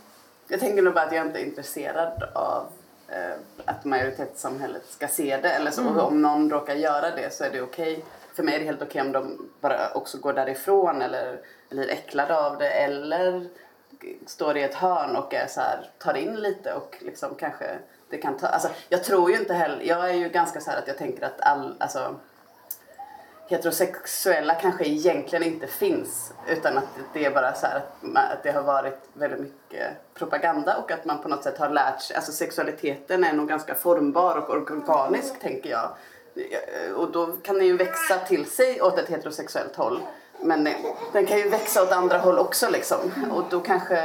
[0.48, 2.66] Jag tänker nog bara att jag inte är intresserad av
[3.08, 5.50] eh, att majoritetssamhället ska se det.
[5.50, 5.98] Eller så, mm.
[5.98, 7.92] Om någon råkar göra det så är det okej.
[7.92, 8.04] Okay.
[8.34, 11.90] För mig är det helt okej okay om de bara också går därifrån eller blir
[11.90, 13.48] äcklade av det eller
[14.26, 17.78] står i ett hörn och är så här, tar in lite och liksom kanske
[18.10, 18.46] det kan ta...
[18.46, 19.82] Alltså, jag tror ju inte heller...
[19.84, 21.74] Jag är ju ganska så att jag tänker att all...
[21.80, 22.16] Alltså,
[23.48, 28.62] heterosexuella kanske egentligen inte finns utan att det är bara så att, att det har
[28.62, 33.24] varit väldigt mycket propaganda och att man på något sätt har lärt sig, alltså sexualiteten
[33.24, 35.90] är nog ganska formbar och organisk tänker jag.
[36.36, 40.00] Eh, och då kan den ju växa till sig åt ett heterosexuellt håll.
[40.40, 40.74] Men eh,
[41.12, 42.98] den kan ju växa åt andra håll också liksom.
[43.32, 43.96] Och då kanske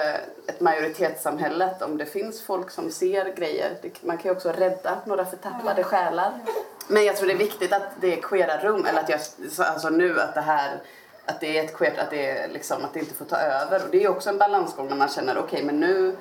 [0.47, 5.25] ett majoritetssamhälle, om det finns folk som ser grejer, man kan ju också rädda några
[5.25, 6.39] förtappade själar.
[6.87, 9.19] Men jag tror det är viktigt att det är queera rum, eller att jag,
[9.57, 10.79] alltså nu att det här
[11.29, 13.83] att det är ett queert, att det, liksom, att det inte får ta över.
[13.83, 16.15] Och det är också en balansgång när man känner okej okay, men nu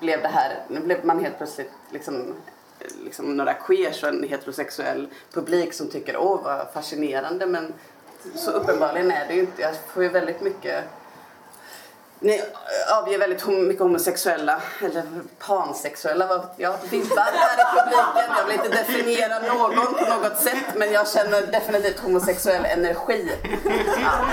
[0.00, 2.34] blev det här, nu blev man helt plötsligt liksom,
[3.04, 7.72] liksom några queers och en heterosexuell publik som tycker åh vad fascinerande men
[8.34, 9.62] så uppenbarligen är det ju inte.
[9.62, 10.84] Jag får ju väldigt mycket
[12.22, 12.40] ni
[12.94, 15.02] avger väldigt mycket homosexuella, eller
[15.46, 18.36] pansexuella, vad jag, vibbar här i publiken.
[18.38, 23.32] Jag vill inte definiera någon på något sätt, men jag känner definitivt homosexuell energi.
[24.02, 24.26] Ja.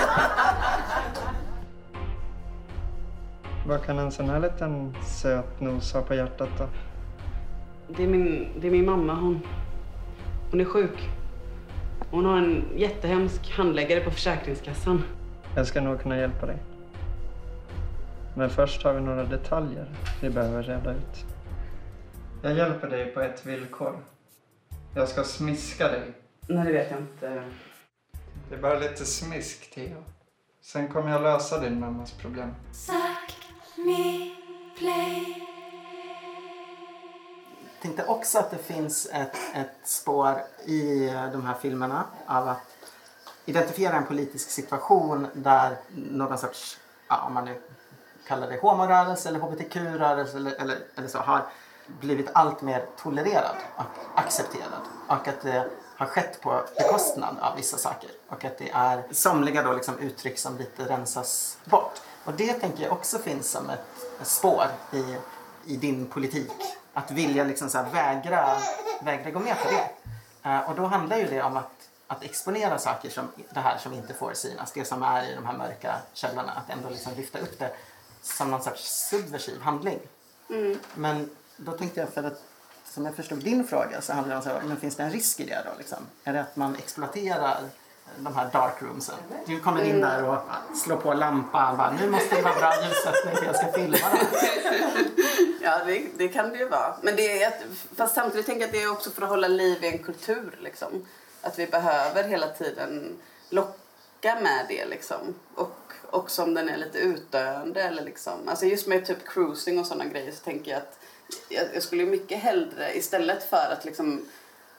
[3.66, 6.68] Vad kan en sån här liten söt nos ha på hjärtat då?
[7.96, 9.14] Det är min, det är min mamma.
[9.14, 9.40] Hon,
[10.50, 11.08] hon är sjuk.
[12.10, 15.02] Hon har en jättehemsk handläggare på Försäkringskassan.
[15.56, 16.56] Jag ska nog kunna hjälpa dig.
[18.36, 19.86] Men först har vi några detaljer
[20.22, 21.24] vi behöver reda ut.
[22.42, 24.00] Jag hjälper dig på ett villkor.
[24.94, 26.12] Jag ska smiska dig.
[26.48, 27.42] Nej, det vet jag inte.
[28.48, 30.04] Det är bara lite smisk, Theo.
[30.60, 32.54] Sen kommer jag lösa din mammas problem.
[32.72, 33.36] Suck
[33.76, 34.30] me,
[34.78, 35.47] play.
[37.78, 42.48] Jag tänkte också att det finns ett, ett spår i eh, de här filmerna av
[42.48, 42.58] att
[43.44, 47.60] identifiera en politisk situation där någon sorts, ja, om man nu
[48.26, 51.46] kallar det homorörelse eller hbtq-rörelse eller, eller, eller så har
[52.00, 53.84] blivit allt mer tolererad och
[54.20, 54.82] accepterad.
[55.08, 58.10] Och att det har skett på bekostnad av vissa saker.
[58.28, 62.00] Och att det är somliga då liksom uttryck som lite rensas bort.
[62.24, 63.84] Och det tänker jag också finns som ett,
[64.20, 65.16] ett spår i,
[65.72, 66.52] i din politik.
[66.98, 68.56] Att vilja liksom så vägra,
[69.00, 69.90] vägra gå med på det.
[70.50, 73.92] Uh, och då handlar ju det om att, att exponera saker som det här som
[73.92, 74.72] inte får synas.
[74.72, 76.52] Det som är i de här mörka källorna.
[76.52, 77.70] Att ändå liksom lyfta upp det
[78.22, 79.98] som någon sorts subversiv handling.
[80.50, 80.78] Mm.
[80.94, 82.42] Men då tänkte jag, för att
[82.84, 85.40] som jag förstod din fråga så handlar det om så men finns det en risk
[85.40, 85.78] i det då?
[85.78, 85.98] Liksom?
[86.24, 87.60] Är det att man exploaterar
[88.16, 89.14] de här dark roomsen?
[89.46, 90.38] Du kommer in där och
[90.76, 93.96] slår på lampan och bara, nu måste det vara bra ljussättning för jag ska filma
[93.96, 95.44] det här.
[95.68, 96.94] Ja, det, det, kan det ju vara.
[97.02, 97.52] Men det är,
[97.96, 100.58] fast samtidigt tänker jag att det är också för att hålla liv i en kultur.
[100.60, 101.06] Liksom.
[101.42, 103.18] Att vi behöver hela tiden
[103.50, 104.86] locka med det.
[104.86, 105.34] Liksom.
[105.54, 107.82] Och också om den är lite utdöende.
[107.82, 108.48] Eller liksom.
[108.48, 110.98] alltså just med typ cruising och sådana grejer så tänker jag att
[111.48, 114.28] jag, jag skulle mycket hellre istället för att liksom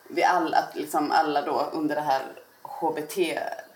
[0.08, 2.24] vi all, att liksom alla då under det här
[2.62, 3.18] HBT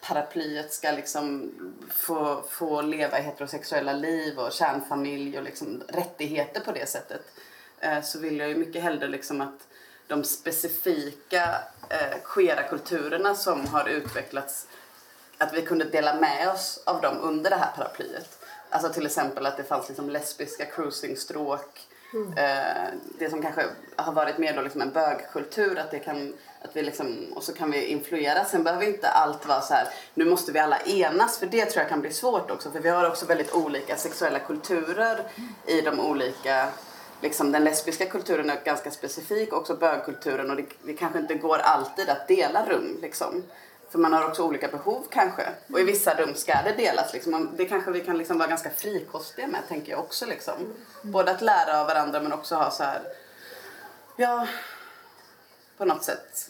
[0.07, 1.51] Paraplyet ska liksom
[1.89, 7.21] få, få leva heterosexuella liv och kärnfamilj och liksom rättigheter på det sättet
[7.79, 9.67] eh, så vill jag ju mycket hellre liksom att
[10.07, 14.67] de specifika eh, queera kulturerna som har utvecklats
[15.37, 18.39] att vi kunde dela med oss av dem under det här paraplyet.
[18.69, 21.87] Alltså till exempel att det fanns liksom lesbiska cruisingstråk.
[22.13, 22.33] Mm.
[22.37, 25.79] Eh, det som kanske har varit mer då liksom en bögkultur.
[25.79, 28.45] Att det kan, att vi liksom, och så kan vi influera.
[28.45, 31.39] Sen behöver inte allt vara så här, nu måste vi alla enas.
[31.39, 32.71] För det tror jag kan bli svårt också.
[32.71, 35.23] För vi har också väldigt olika sexuella kulturer
[35.67, 36.69] i de olika
[37.21, 41.57] Liksom, den lesbiska kulturen är ganska specifik, också bögkulturen och det, det kanske inte går
[41.57, 42.97] alltid att dela rum.
[43.01, 43.43] Liksom
[43.93, 45.43] för man har också olika behov kanske.
[45.73, 47.13] Och i vissa rum ska det delas.
[47.13, 47.49] Liksom.
[47.57, 50.25] Det kanske vi kan liksom vara ganska frikostiga med tänker jag också.
[50.25, 50.53] Liksom.
[51.01, 53.01] Både att lära av varandra men också ha så här,
[54.15, 54.47] ja,
[55.77, 56.49] på något sätt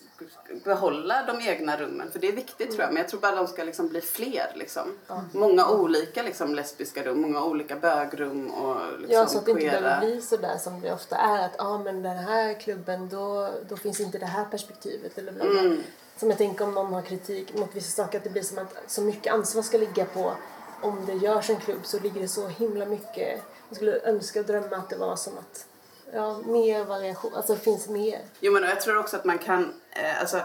[0.64, 2.12] behålla de egna rummen.
[2.12, 2.90] För det är viktigt tror jag.
[2.90, 4.52] Men jag tror bara de ska liksom bli fler.
[4.56, 4.98] Liksom.
[5.10, 5.24] Mm.
[5.32, 9.66] Många olika liksom, lesbiska rum, många olika bögrum och liksom, Ja, så att det inte
[9.66, 11.46] behöver bli sådär som det ofta är.
[11.46, 15.18] Att ah, men den här klubben, då, då finns inte det här perspektivet.
[15.18, 15.32] Eller.
[15.32, 15.84] Mm.
[16.18, 18.76] Som jag tänker om någon har kritik mot vissa saker, att det blir som att
[18.88, 20.34] så mycket ansvar ska ligga på
[20.82, 23.42] om det görs en klubb så ligger det så himla mycket.
[23.70, 25.66] Jag skulle önska och drömma att det var som att
[26.14, 28.20] ja, mer variation, alltså det finns mer.
[28.40, 30.42] Jo men jag tror också att man kan, eh, alltså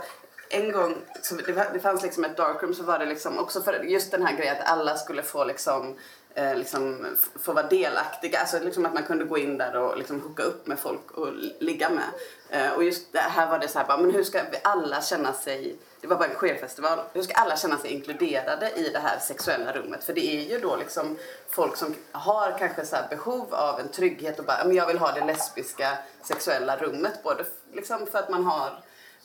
[0.51, 3.83] en gång, så det, det fanns liksom ett darkroom så var det liksom också för
[3.83, 5.97] just den här grejen att alla skulle få liksom
[6.39, 7.07] eh, liksom
[7.43, 8.41] få vara delaktiga.
[8.41, 11.29] Alltså liksom att man kunde gå in där och liksom hooka upp med folk och
[11.59, 12.09] ligga med.
[12.51, 15.03] Eh, och just det här var det så här, bara, men hur ska vi alla
[15.03, 16.99] känna sig det var bara en queerfestival.
[17.13, 20.05] Hur ska alla känna sig inkluderade i det här sexuella rummet?
[20.05, 24.39] För det är ju då liksom folk som har kanske så behov av en trygghet
[24.39, 27.23] och bara, men jag vill ha det lesbiska sexuella rummet.
[27.23, 28.81] Både liksom för att man har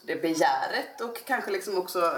[0.06, 2.14] det begäret och kanske liksom också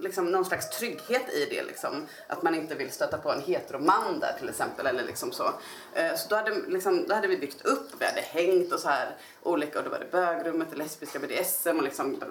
[0.00, 1.62] liksom någon slags trygghet i det.
[1.62, 2.06] Liksom.
[2.26, 4.86] Att man inte vill stöta på en heteroman där till exempel.
[4.86, 5.52] Eller liksom så.
[5.94, 8.88] Eh, så då hade, liksom, då hade vi byggt upp, vi hade hängt och så
[8.88, 12.22] här olika och då var det bögrummet, det lesbiska BDSM och liksom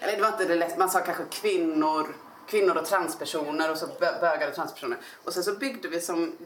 [0.00, 2.14] Eller det var inte det man sa kanske kvinnor
[2.50, 4.98] kvinnor och transpersoner och så bögar och transpersoner.
[5.24, 6.36] Och sen så byggde vi som,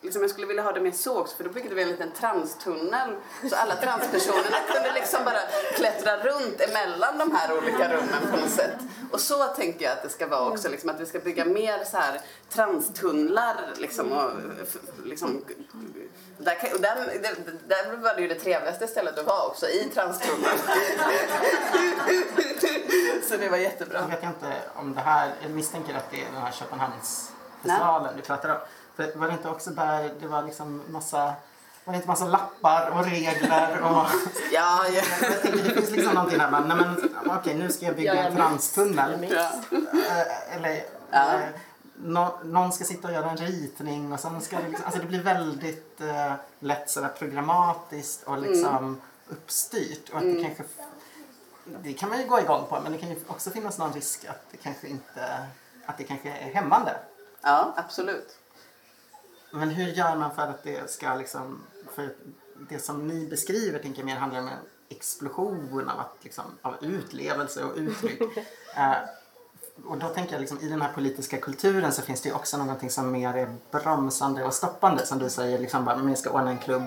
[0.00, 2.12] liksom jag skulle vilja ha det mer så också för då byggde vi en liten
[2.12, 3.10] transtunnel
[3.50, 5.40] så alla transpersonerna kunde liksom bara
[5.74, 8.74] klättra runt emellan de här olika rummen på något sätt.
[9.12, 11.84] Och så tänker jag att det ska vara också, liksom, att vi ska bygga mer
[11.84, 14.30] så här transtunnlar liksom och
[15.04, 15.44] liksom
[16.38, 17.34] där, och där, där,
[17.68, 20.44] där var det ju det trevligaste stället att vara också, i transtunneln.
[23.28, 24.00] så det var jättebra.
[24.00, 28.22] Jag vet inte om det här, jag misstänker att det är den här Köpenhamnsfestivalen du
[28.22, 28.58] pratar om.
[29.06, 31.34] För var det inte också där det var liksom massa
[31.84, 34.06] var det inte massa lappar och regler och...
[34.52, 35.02] ja, ja.
[35.22, 37.96] Jag tänker, det finns liksom någonting där man, nej men okej okay, nu ska jag
[37.96, 39.26] bygga ja, en transtunnel.
[39.30, 39.50] Ja.
[39.70, 41.34] Eh, eller, ja.
[41.34, 41.48] Eh,
[41.96, 45.06] no, någon ska sitta och göra en ritning och sen ska det, liksom, alltså det
[45.06, 49.00] blir väldigt eh, lätt sådär programmatiskt och liksom mm.
[49.28, 50.08] uppstyrt.
[50.10, 50.36] Och att mm.
[50.36, 50.64] det kanske
[51.82, 54.24] det kan man ju gå igång på men det kan ju också finnas någon risk
[54.24, 55.46] att det kanske inte
[55.86, 56.96] att det kanske är hämmande.
[57.42, 58.39] Ja, absolut.
[59.50, 61.62] Men hur gör man för att det ska liksom,
[61.94, 62.14] för
[62.68, 64.58] det som ni beskriver tänker jag mer handlar om en
[64.88, 68.20] explosion av, att, liksom, av utlevelse och uttryck.
[68.20, 68.96] uh,
[69.86, 72.56] och då tänker jag liksom, i den här politiska kulturen så finns det ju också
[72.56, 75.06] någonting som mer är bromsande och stoppande.
[75.06, 76.82] Som du säger, liksom bara, man ska ordna en klubb.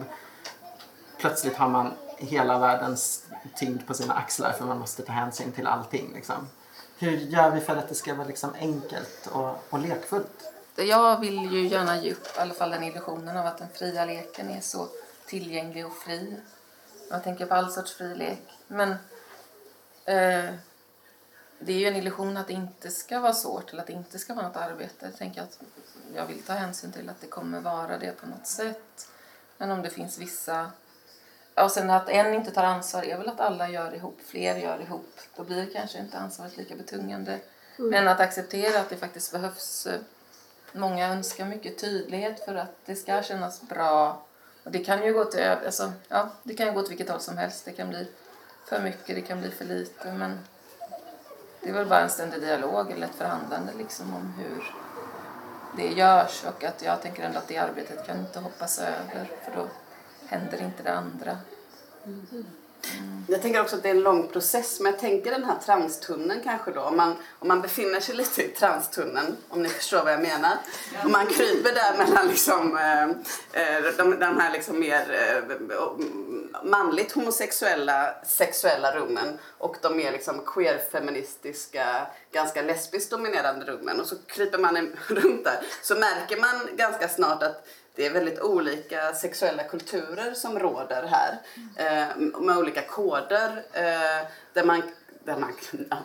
[1.19, 5.67] Plötsligt har man hela världens tyngd på sina axlar för man måste ta hänsyn till
[5.67, 6.12] allting.
[6.13, 6.47] Liksom.
[6.97, 10.52] Hur gör vi för att det ska vara liksom enkelt och, och lekfullt?
[10.75, 14.05] Jag vill ju gärna ge upp i alla fall den illusionen av att den fria
[14.05, 14.88] leken är så
[15.25, 16.36] tillgänglig och fri.
[17.09, 18.41] Jag tänker på all sorts fri lek.
[18.67, 18.89] Men
[20.05, 20.53] eh,
[21.59, 24.19] det är ju en illusion att det inte ska vara svårt eller att det inte
[24.19, 25.05] ska vara något arbete.
[25.05, 25.59] Jag tänker att
[26.15, 29.07] jag vill ta hänsyn till att det kommer vara det på något sätt.
[29.57, 30.71] Men om det finns vissa...
[31.55, 34.81] Och sen att en inte tar ansvar är väl att alla gör ihop, fler gör
[34.81, 35.19] ihop.
[35.36, 37.39] Då blir kanske inte ansvaret lika betungande.
[37.79, 37.89] Mm.
[37.91, 39.88] Men att acceptera att det faktiskt behövs...
[40.73, 44.21] Många önskar mycket tydlighet för att det ska kännas bra.
[44.63, 47.38] Och det kan ju gå till, alltså, ja, det kan gå åt vilket håll som
[47.38, 47.65] helst.
[47.65, 48.07] Det kan bli
[48.65, 50.13] för mycket, det kan bli för lite.
[50.13, 50.39] Men
[51.62, 54.75] det är väl bara en ständig dialog eller ett förhandlande liksom om hur
[55.77, 59.51] det görs och att jag tänker ändå att det arbetet kan inte hoppas över för
[59.55, 59.67] då
[60.27, 61.38] händer inte det andra.
[62.05, 62.45] Mm.
[62.91, 63.13] Mm.
[63.27, 66.41] Jag tänker också att det är en lång process, men jag tänker den här transtunneln
[66.43, 66.81] kanske då.
[66.81, 70.57] Om man, om man befinner sig lite i transtunneln, om ni förstår vad jag menar.
[71.05, 75.57] Om man kryper där mellan liksom, eh, eh de, de här liksom mer eh,
[76.63, 83.99] manligt homosexuella sexuella rummen och de mer liksom queer-feministiska, ganska lesbiskt dominerande rummen.
[83.99, 84.75] Och så kryper man
[85.07, 90.59] runt där så märker man ganska snart att det är väldigt olika sexuella kulturer som
[90.59, 91.37] råder här.
[91.75, 93.63] Eh, med olika koder.
[93.73, 94.81] Eh, där man
[95.25, 95.53] där man,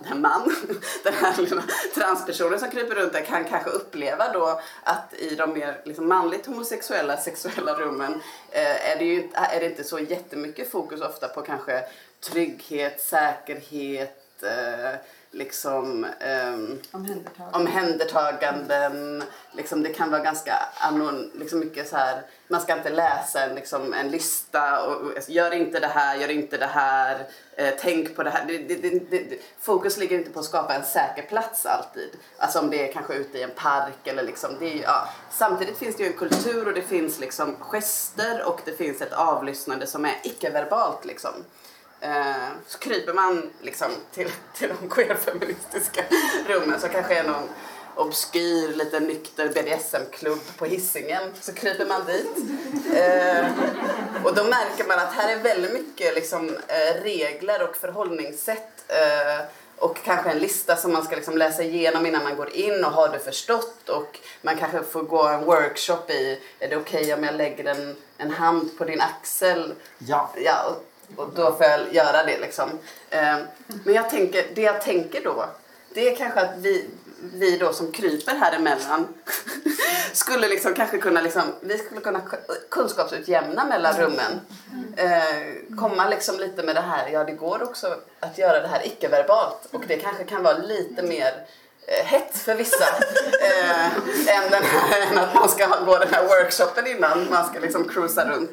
[0.09, 0.55] den man,
[1.05, 1.63] den här lilla
[1.95, 6.47] transpersonen som kryper runt där kan kanske uppleva då att i de mer liksom manligt
[6.47, 8.13] homosexuella sexuella rummen
[8.51, 11.85] eh, är, det ju, är det inte så jättemycket fokus ofta på kanske
[12.21, 14.95] trygghet, säkerhet, eh,
[15.31, 17.61] liksom, um, omhändertaganden.
[17.61, 19.23] omhändertaganden.
[19.53, 23.55] Liksom, det kan vara ganska anon, liksom mycket så här, man ska inte läsa en,
[23.55, 27.27] liksom, en lista och, och gör inte det här, gör inte det här,
[27.57, 28.45] eh, tänk på det här.
[28.47, 32.11] Det, det, det, fokus ligger inte på att skapa en säker plats alltid.
[32.39, 35.09] Alltså om det är kanske ute i en park eller liksom, det är, ja.
[35.31, 39.13] Samtidigt finns det ju en kultur och det finns liksom gester och det finns ett
[39.13, 41.33] avlyssnande som är icke-verbalt liksom.
[42.01, 46.05] Eh, så kryper man liksom till, till de queerfeministiska
[46.49, 47.49] rummen så kanske är någon
[47.99, 52.37] obskyr, lite nykter BDSM-klubb på hissingen så kryper man dit.
[52.95, 53.47] Eh,
[54.25, 59.45] och då märker man att här är väldigt mycket liksom, eh, regler och förhållningssätt eh,
[59.77, 62.93] och kanske en lista som man ska liksom läsa igenom innan man går in och
[62.93, 67.15] har du förstått och man kanske får gå en workshop i är det okej okay
[67.15, 69.75] om jag lägger en, en hand på din axel?
[69.99, 70.31] Ja.
[70.45, 70.77] ja
[71.17, 72.71] och då får jag göra det liksom.
[73.11, 73.41] Ehm,
[73.85, 75.45] men jag tänker, det jag tänker då,
[75.95, 76.91] det är kanske att vi,
[77.21, 79.07] vi då som kryper här emellan
[80.13, 82.21] skulle liksom kanske kunna liksom, vi skulle kunna
[82.71, 84.41] kunskapsutjämna mellan rummen.
[84.97, 88.87] Eh, komma liksom lite med det här, ja det går också att göra det här
[88.87, 91.47] icke-verbalt och det kanske kan vara lite mer
[91.89, 92.85] hett för vissa
[93.41, 93.87] eh,
[94.37, 97.89] än, den här, än att man ska gå den här workshopen innan man ska liksom
[97.89, 98.51] cruisa runt.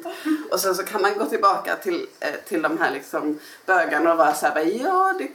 [0.50, 4.18] Och sen så kan man gå tillbaka till, eh, till de här liksom bögarna och
[4.18, 5.26] vara så här, ja det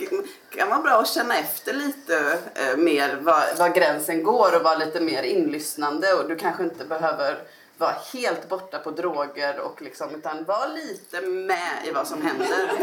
[0.58, 4.76] kan vara bra att känna efter lite eh, mer var, var gränsen går och vara
[4.76, 7.38] lite mer inlyssnande och du kanske inte behöver
[7.82, 12.72] vara helt borta på droger och liksom, utan vara lite med i vad som händer.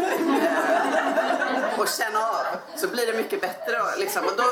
[1.49, 2.45] Eh, och känna av.
[2.75, 3.81] Så blir det mycket bättre.
[3.81, 4.43] Och, liksom, och då,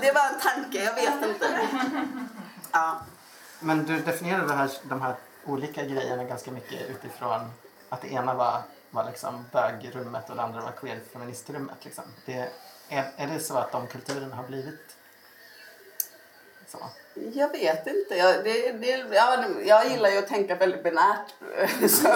[0.00, 1.68] det var en tanke, jag vet inte.
[2.72, 3.00] Ja.
[3.60, 5.14] Men du definierade här, de här
[5.46, 7.40] olika grejerna ganska mycket utifrån
[7.88, 11.84] att det ena var, var liksom bögrummet och det andra var queer-feministrummet.
[11.84, 12.04] Liksom.
[12.26, 12.48] Det,
[12.88, 14.96] är, är det så att de kulturerna har blivit
[16.68, 16.78] så?
[17.32, 18.14] Jag vet inte.
[18.16, 21.34] Jag, det, det, ja, jag gillar ju att tänka väldigt binärt.
[21.90, 22.08] Så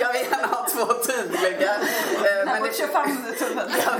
[0.00, 1.72] jag vill gärna ha två tydliga.
[2.46, 3.68] Men det, 25 minuter.
[3.86, 3.92] Ja,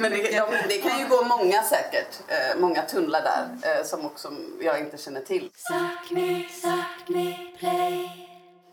[0.00, 2.20] Men det, ja, det, kan ju gå många säkert.
[2.28, 5.50] Eh, många tunnlar där eh, som också jag inte känner till.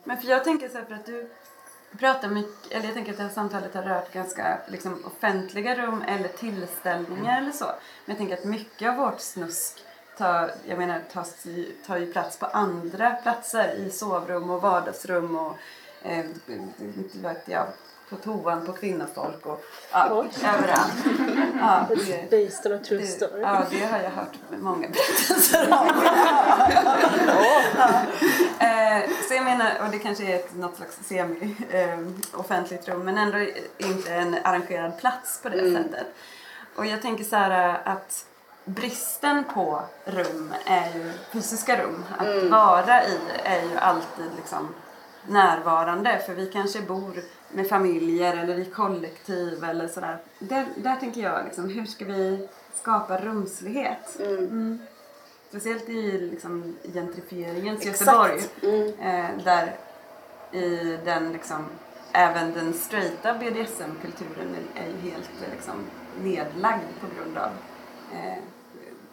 [0.03, 1.29] Men för jag tänker så här för att du
[1.99, 6.03] pratar mycket, eller jag tänker att det här samtalet har rört ganska liksom, offentliga rum
[6.07, 7.65] eller tillställningar eller så.
[7.65, 7.75] Men
[8.05, 9.83] jag tänker att mycket av vårt snusk
[10.17, 11.47] tar, jag menar, tas,
[11.85, 15.57] tar ju plats på andra platser i sovrum och vardagsrum och
[16.03, 16.25] eh,
[17.45, 17.67] jag,
[18.09, 20.93] på toan på kvinnofolk och ja, överallt.
[21.59, 21.85] Ja,
[22.31, 23.41] Based on a true story.
[23.41, 25.87] Ja, det har jag hört många berättelser om.
[27.77, 28.01] ja.
[28.67, 33.17] Eh, så jag menar, och det kanske är ett, något slags semi-offentligt eh, rum men
[33.17, 33.37] ändå
[33.77, 35.83] inte en arrangerad plats på det mm.
[35.83, 36.07] sättet.
[36.75, 38.25] Och jag tänker så här att
[38.65, 42.05] bristen på rum är ju fysiska rum.
[42.17, 42.49] Att mm.
[42.51, 44.73] vara i är ju alltid liksom
[45.27, 47.13] närvarande för vi kanske bor
[47.51, 50.17] med familjer eller i kollektiv eller sådär.
[50.39, 54.19] Där, där tänker jag liksom, hur ska vi skapa rumslighet?
[54.19, 54.37] Mm.
[54.37, 54.79] Mm.
[55.49, 58.41] Speciellt i liksom, gentrifieringens Göteborg.
[58.63, 58.93] Mm.
[58.99, 59.75] Eh, där
[60.51, 61.65] i den liksom,
[62.11, 65.75] även den straighta BDSM-kulturen är, är helt liksom,
[66.23, 67.49] nedlagd på grund av
[68.13, 68.43] eh,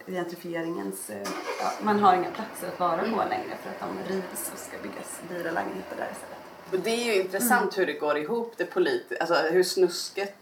[0.05, 1.09] gentrifieringens...
[1.09, 1.29] Eh,
[1.59, 4.77] ja, man har inga platser att vara på längre för att de rivs och ska
[4.83, 6.35] byggas dyra lägenheter där istället.
[6.71, 7.87] Och det är ju intressant mm.
[7.87, 10.35] hur det går ihop, det politi- alltså hur snusket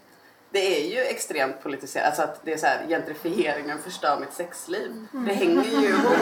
[0.50, 2.06] det är ju extremt politiserat.
[2.06, 5.06] Alltså att det är så här, gentrifieringen förstör mitt sexliv.
[5.12, 5.24] Mm.
[5.26, 6.04] Det hänger ju ihop.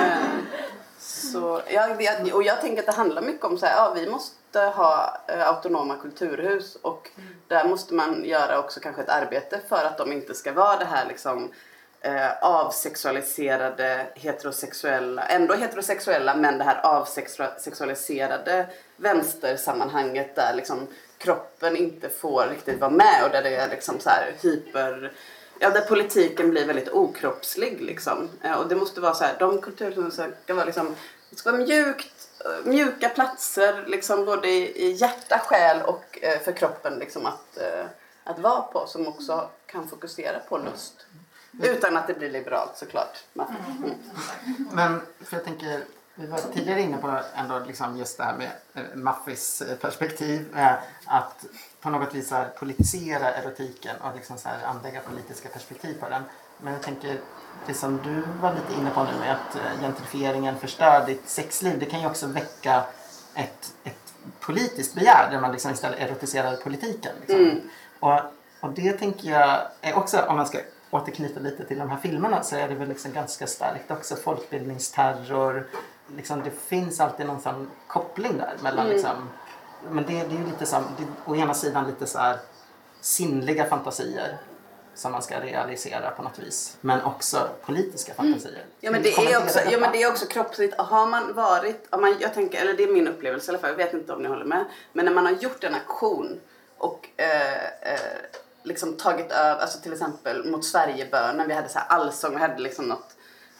[0.00, 0.18] Eh,
[0.98, 1.88] så, ja,
[2.32, 5.48] och jag tänker att det handlar mycket om så här, ja, vi måste ha eh,
[5.48, 7.34] autonoma kulturhus och mm.
[7.48, 10.84] där måste man göra också kanske ett arbete för att de inte ska vara det
[10.84, 11.50] här liksom
[12.04, 20.86] eh, avsexualiserade heterosexuella, ändå heterosexuella men det här avsexualiserade vänstersammanhanget där liksom
[21.18, 25.12] kroppen inte får riktigt vara med och där det är liksom så här hyper
[25.58, 28.28] Ja, där politiken blir väldigt okroppslig liksom.
[28.42, 30.94] Eh, och det måste vara så här, de kulturer som ska vara liksom,
[31.30, 36.40] det ska vara mjukt, eh, mjuka platser liksom både i, i hjärta, själ och eh,
[36.40, 37.86] för kroppen liksom att, eh,
[38.24, 41.06] att vara på som också kan fokusera på lust.
[41.62, 43.24] Utan att det blir liberalt såklart.
[43.34, 43.94] Mm.
[44.72, 45.84] Men för jag tänker,
[46.14, 50.56] vi var tidigare inne på ändå liksom just det här med eh, Maffis perspektiv.
[50.56, 50.72] Eh,
[51.06, 51.44] att
[51.80, 56.22] på något vis här politisera erotiken och liksom så här anlägga politiska perspektiv på den.
[56.58, 57.20] Men jag tänker,
[57.66, 61.78] det som du var lite inne på nu med att eh, gentrifieringen förstör ditt sexliv.
[61.78, 62.84] Det kan ju också väcka
[63.34, 67.12] ett, ett politiskt begär där man liksom istället erotiserar politiken.
[67.20, 67.40] Liksom.
[67.40, 67.60] Mm.
[68.00, 68.20] Och
[68.64, 70.58] Och det tänker jag är också, om man ska
[70.94, 75.66] återknyta lite till de här filmerna, så är det väl liksom ganska starkt också folkbildningsterror.
[76.16, 78.92] Liksom, det finns alltid någon sån koppling där mellan mm.
[78.92, 79.30] liksom,
[79.90, 82.38] men det, det är ju lite så, det, å ena sidan lite så här
[83.00, 84.38] sinnliga fantasier
[84.94, 86.76] som man ska realisera på något vis.
[86.80, 88.32] Men också politiska mm.
[88.32, 88.54] fantasier.
[88.54, 88.68] Mm.
[88.80, 90.74] Ja men det är också, ja, men det är också kroppsligt.
[90.78, 93.70] Har man varit, har man, jag tänker, eller det är min upplevelse i alla fall,
[93.70, 94.64] jag vet inte om ni håller med.
[94.92, 96.40] Men när man har gjort en aktion
[96.78, 98.00] och eh, eh,
[98.64, 102.62] liksom tagit över, alltså till exempel mot Sverigebönen, vi hade så här allsång, vi hade
[102.62, 103.16] liksom något,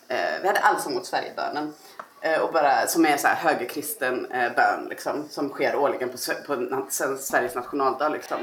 [0.09, 1.74] eh, vi hade allsång mot Sverigebönen.
[2.20, 6.16] Eh, och bara, som är så här högerkristen eh, bön liksom, som sker årligen på,
[6.46, 8.09] på på Sveriges nationaldag.
[8.09, 8.38] Liksom.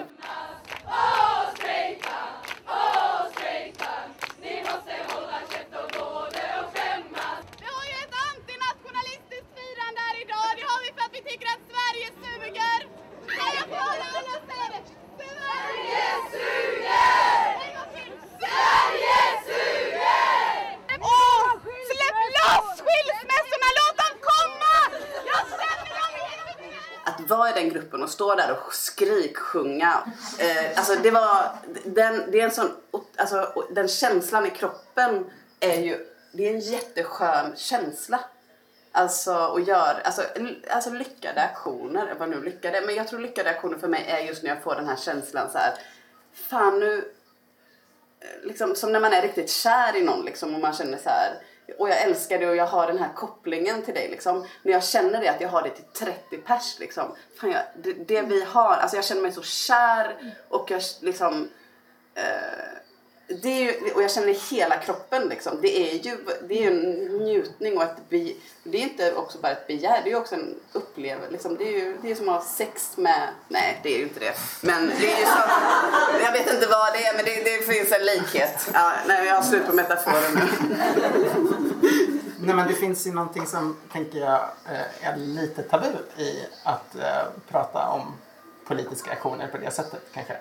[28.21, 30.07] Stå där och skriksjunga.
[30.39, 31.49] Eh, alltså det var,
[31.85, 32.71] den, det är en sån,
[33.15, 35.25] alltså den känslan i kroppen
[35.59, 38.19] är ju, det är en jätteskön känsla.
[38.91, 40.21] Alltså och gör, alltså,
[40.69, 44.43] alltså lyckade aktioner, vad nu lyckade, men jag tror lyckade aktioner för mig är just
[44.43, 45.73] när jag får den här känslan så här.
[46.33, 46.97] Fan nu,
[48.19, 51.09] eh, liksom som när man är riktigt kär i någon liksom och man känner så
[51.09, 51.33] här
[51.77, 54.47] och jag älskar det och jag har den här kopplingen till dig liksom.
[54.63, 57.15] När jag känner det att jag har det till 30 pers liksom.
[57.41, 61.49] Fan, jag, det, det vi har, alltså jag känner mig så kär och jag liksom
[62.15, 62.81] eh,
[63.41, 65.61] det är ju, och jag känner i hela kroppen liksom.
[65.61, 66.17] Det är ju
[66.47, 66.81] det är en
[67.17, 70.55] njutning och ett be, det är inte också bara ett begär, det är också en
[70.71, 71.31] upplevelse.
[71.31, 71.57] Liksom.
[71.57, 74.19] Det är ju det är som att ha sex med, nej det är ju inte
[74.19, 74.33] det.
[74.61, 75.41] Men det är ju som,
[76.23, 78.69] jag vet inte vad det är men det, det finns en likhet.
[78.73, 81.60] Ja, nej jag har slut på metaforen nu.
[82.43, 85.87] Nej men det finns ju någonting som tänker jag eh, är lite tabu
[86.17, 87.03] i att uh,
[87.49, 88.13] prata om
[88.67, 90.37] politiska aktioner på det sättet kanske.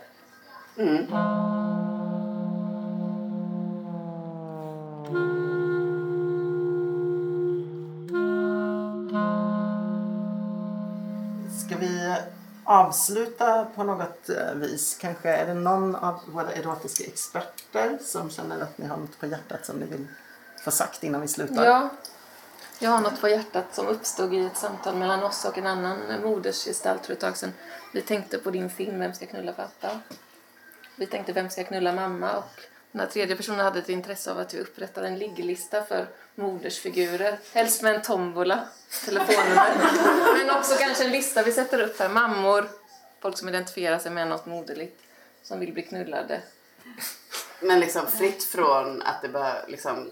[0.77, 1.07] Mm.
[11.67, 12.17] Ska vi
[12.65, 14.99] avsluta på något eh, vis?
[15.01, 19.27] Kanske är det någon av våra erotiska experter som känner att ni har något på
[19.27, 20.07] hjärtat som ni vill
[20.61, 21.65] få sagt innan vi slutar?
[21.65, 21.91] Ja,
[22.79, 26.23] jag har något på hjärtat som uppstod i ett samtal mellan oss och en annan
[26.23, 27.53] modersgestalt för ett tag sedan.
[27.93, 30.01] Vi tänkte på din film Vem ska knulla pappa?
[30.97, 32.37] Vi tänkte Vem ska knulla mamma?
[32.37, 32.61] Och
[32.93, 37.39] den här tredje personen hade ett intresse av att vi upprättar en ligglista för modersfigurer.
[37.53, 38.65] Helst med en tombola,
[39.05, 39.75] telefonnummer.
[40.39, 42.09] Men också kanske en lista vi sätter upp här.
[42.09, 42.69] Mammor,
[43.21, 45.01] folk som identifierar sig med något moderligt,
[45.43, 46.41] som vill bli knullade.
[47.61, 50.11] Men liksom fritt från att det behöver liksom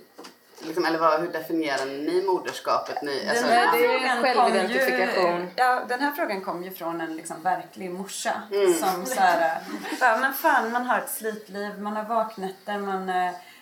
[0.60, 3.02] Liksom, eller vad, hur definierar ni moderskapet?
[3.02, 5.40] Ni, alltså, den här det är självidentifikation.
[5.40, 8.42] Ju, ja, den här frågan kom ju från en liksom verklig morsa.
[8.52, 8.74] Mm.
[8.74, 9.60] Som så här,
[10.20, 13.08] men fan man har ett slitliv, man har vaknätter, man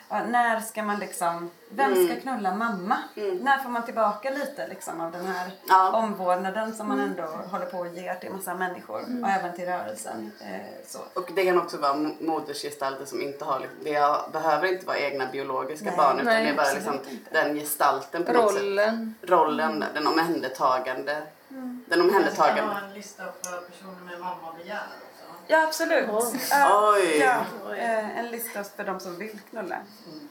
[0.08, 2.20] när ska man liksom, vem ska mm.
[2.20, 2.98] knulla mamma?
[3.16, 3.36] Mm.
[3.36, 5.92] När får man tillbaka lite liksom av den här ja.
[5.92, 7.10] omvårdnaden som man mm.
[7.10, 9.24] ändå håller på att ge till massa människor mm.
[9.24, 10.32] och även till rörelsen.
[10.40, 10.98] Eh, så.
[11.14, 15.26] Och det kan också vara modersgestalter som inte har, liksom, det behöver inte vara egna
[15.26, 15.96] biologiska Nej.
[15.96, 17.00] barn utan Nej, det är bara liksom
[17.32, 19.04] den gestalten på Rollen.
[19.06, 19.30] något sätt.
[19.30, 21.22] Rollen, den omhändertagande.
[21.50, 21.84] Mm.
[21.88, 22.60] Den omhändertagande.
[22.60, 24.86] Jag ska ha en lista för personer med mamma begär.
[25.46, 26.08] Ja, absolut.
[26.08, 26.32] Oh.
[26.94, 27.18] Oj.
[27.18, 27.44] Ja,
[27.76, 29.76] eh, en lista för de som vill knulla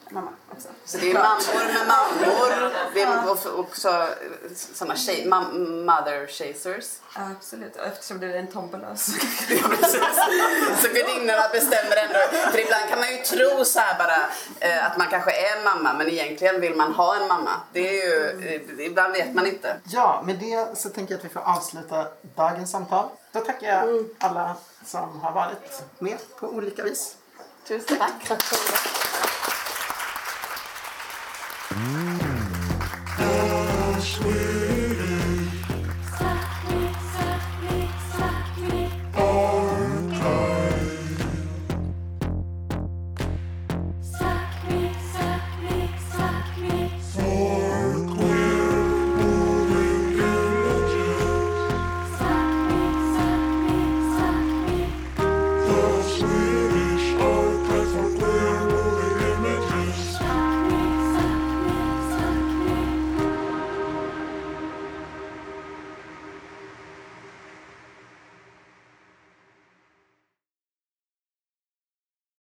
[0.10, 0.68] mamma också.
[0.86, 4.08] Så det är mammor med mammor är och också
[4.56, 6.86] sådana tjej, mother chasers.
[7.16, 7.76] Ja, absolut.
[7.76, 9.12] Eftersom det är en tombola så...
[10.82, 12.20] så gudinnorna bestämmer ändå.
[12.52, 14.18] För ibland kan man ju tro så här bara
[14.60, 17.62] eh, att man kanske är en mamma men egentligen vill man ha en mamma.
[17.74, 18.80] Det är ju, mm.
[18.80, 19.78] ibland vet man inte.
[19.84, 23.10] Ja, med det så tänker jag att vi får avsluta dagens samtal.
[23.36, 24.10] Då tackar jag mm.
[24.20, 24.56] alla
[24.86, 27.18] som har varit med på olika vis.
[27.68, 28.28] Tusen tack.
[28.28, 28.44] tack.
[31.72, 32.05] Mm.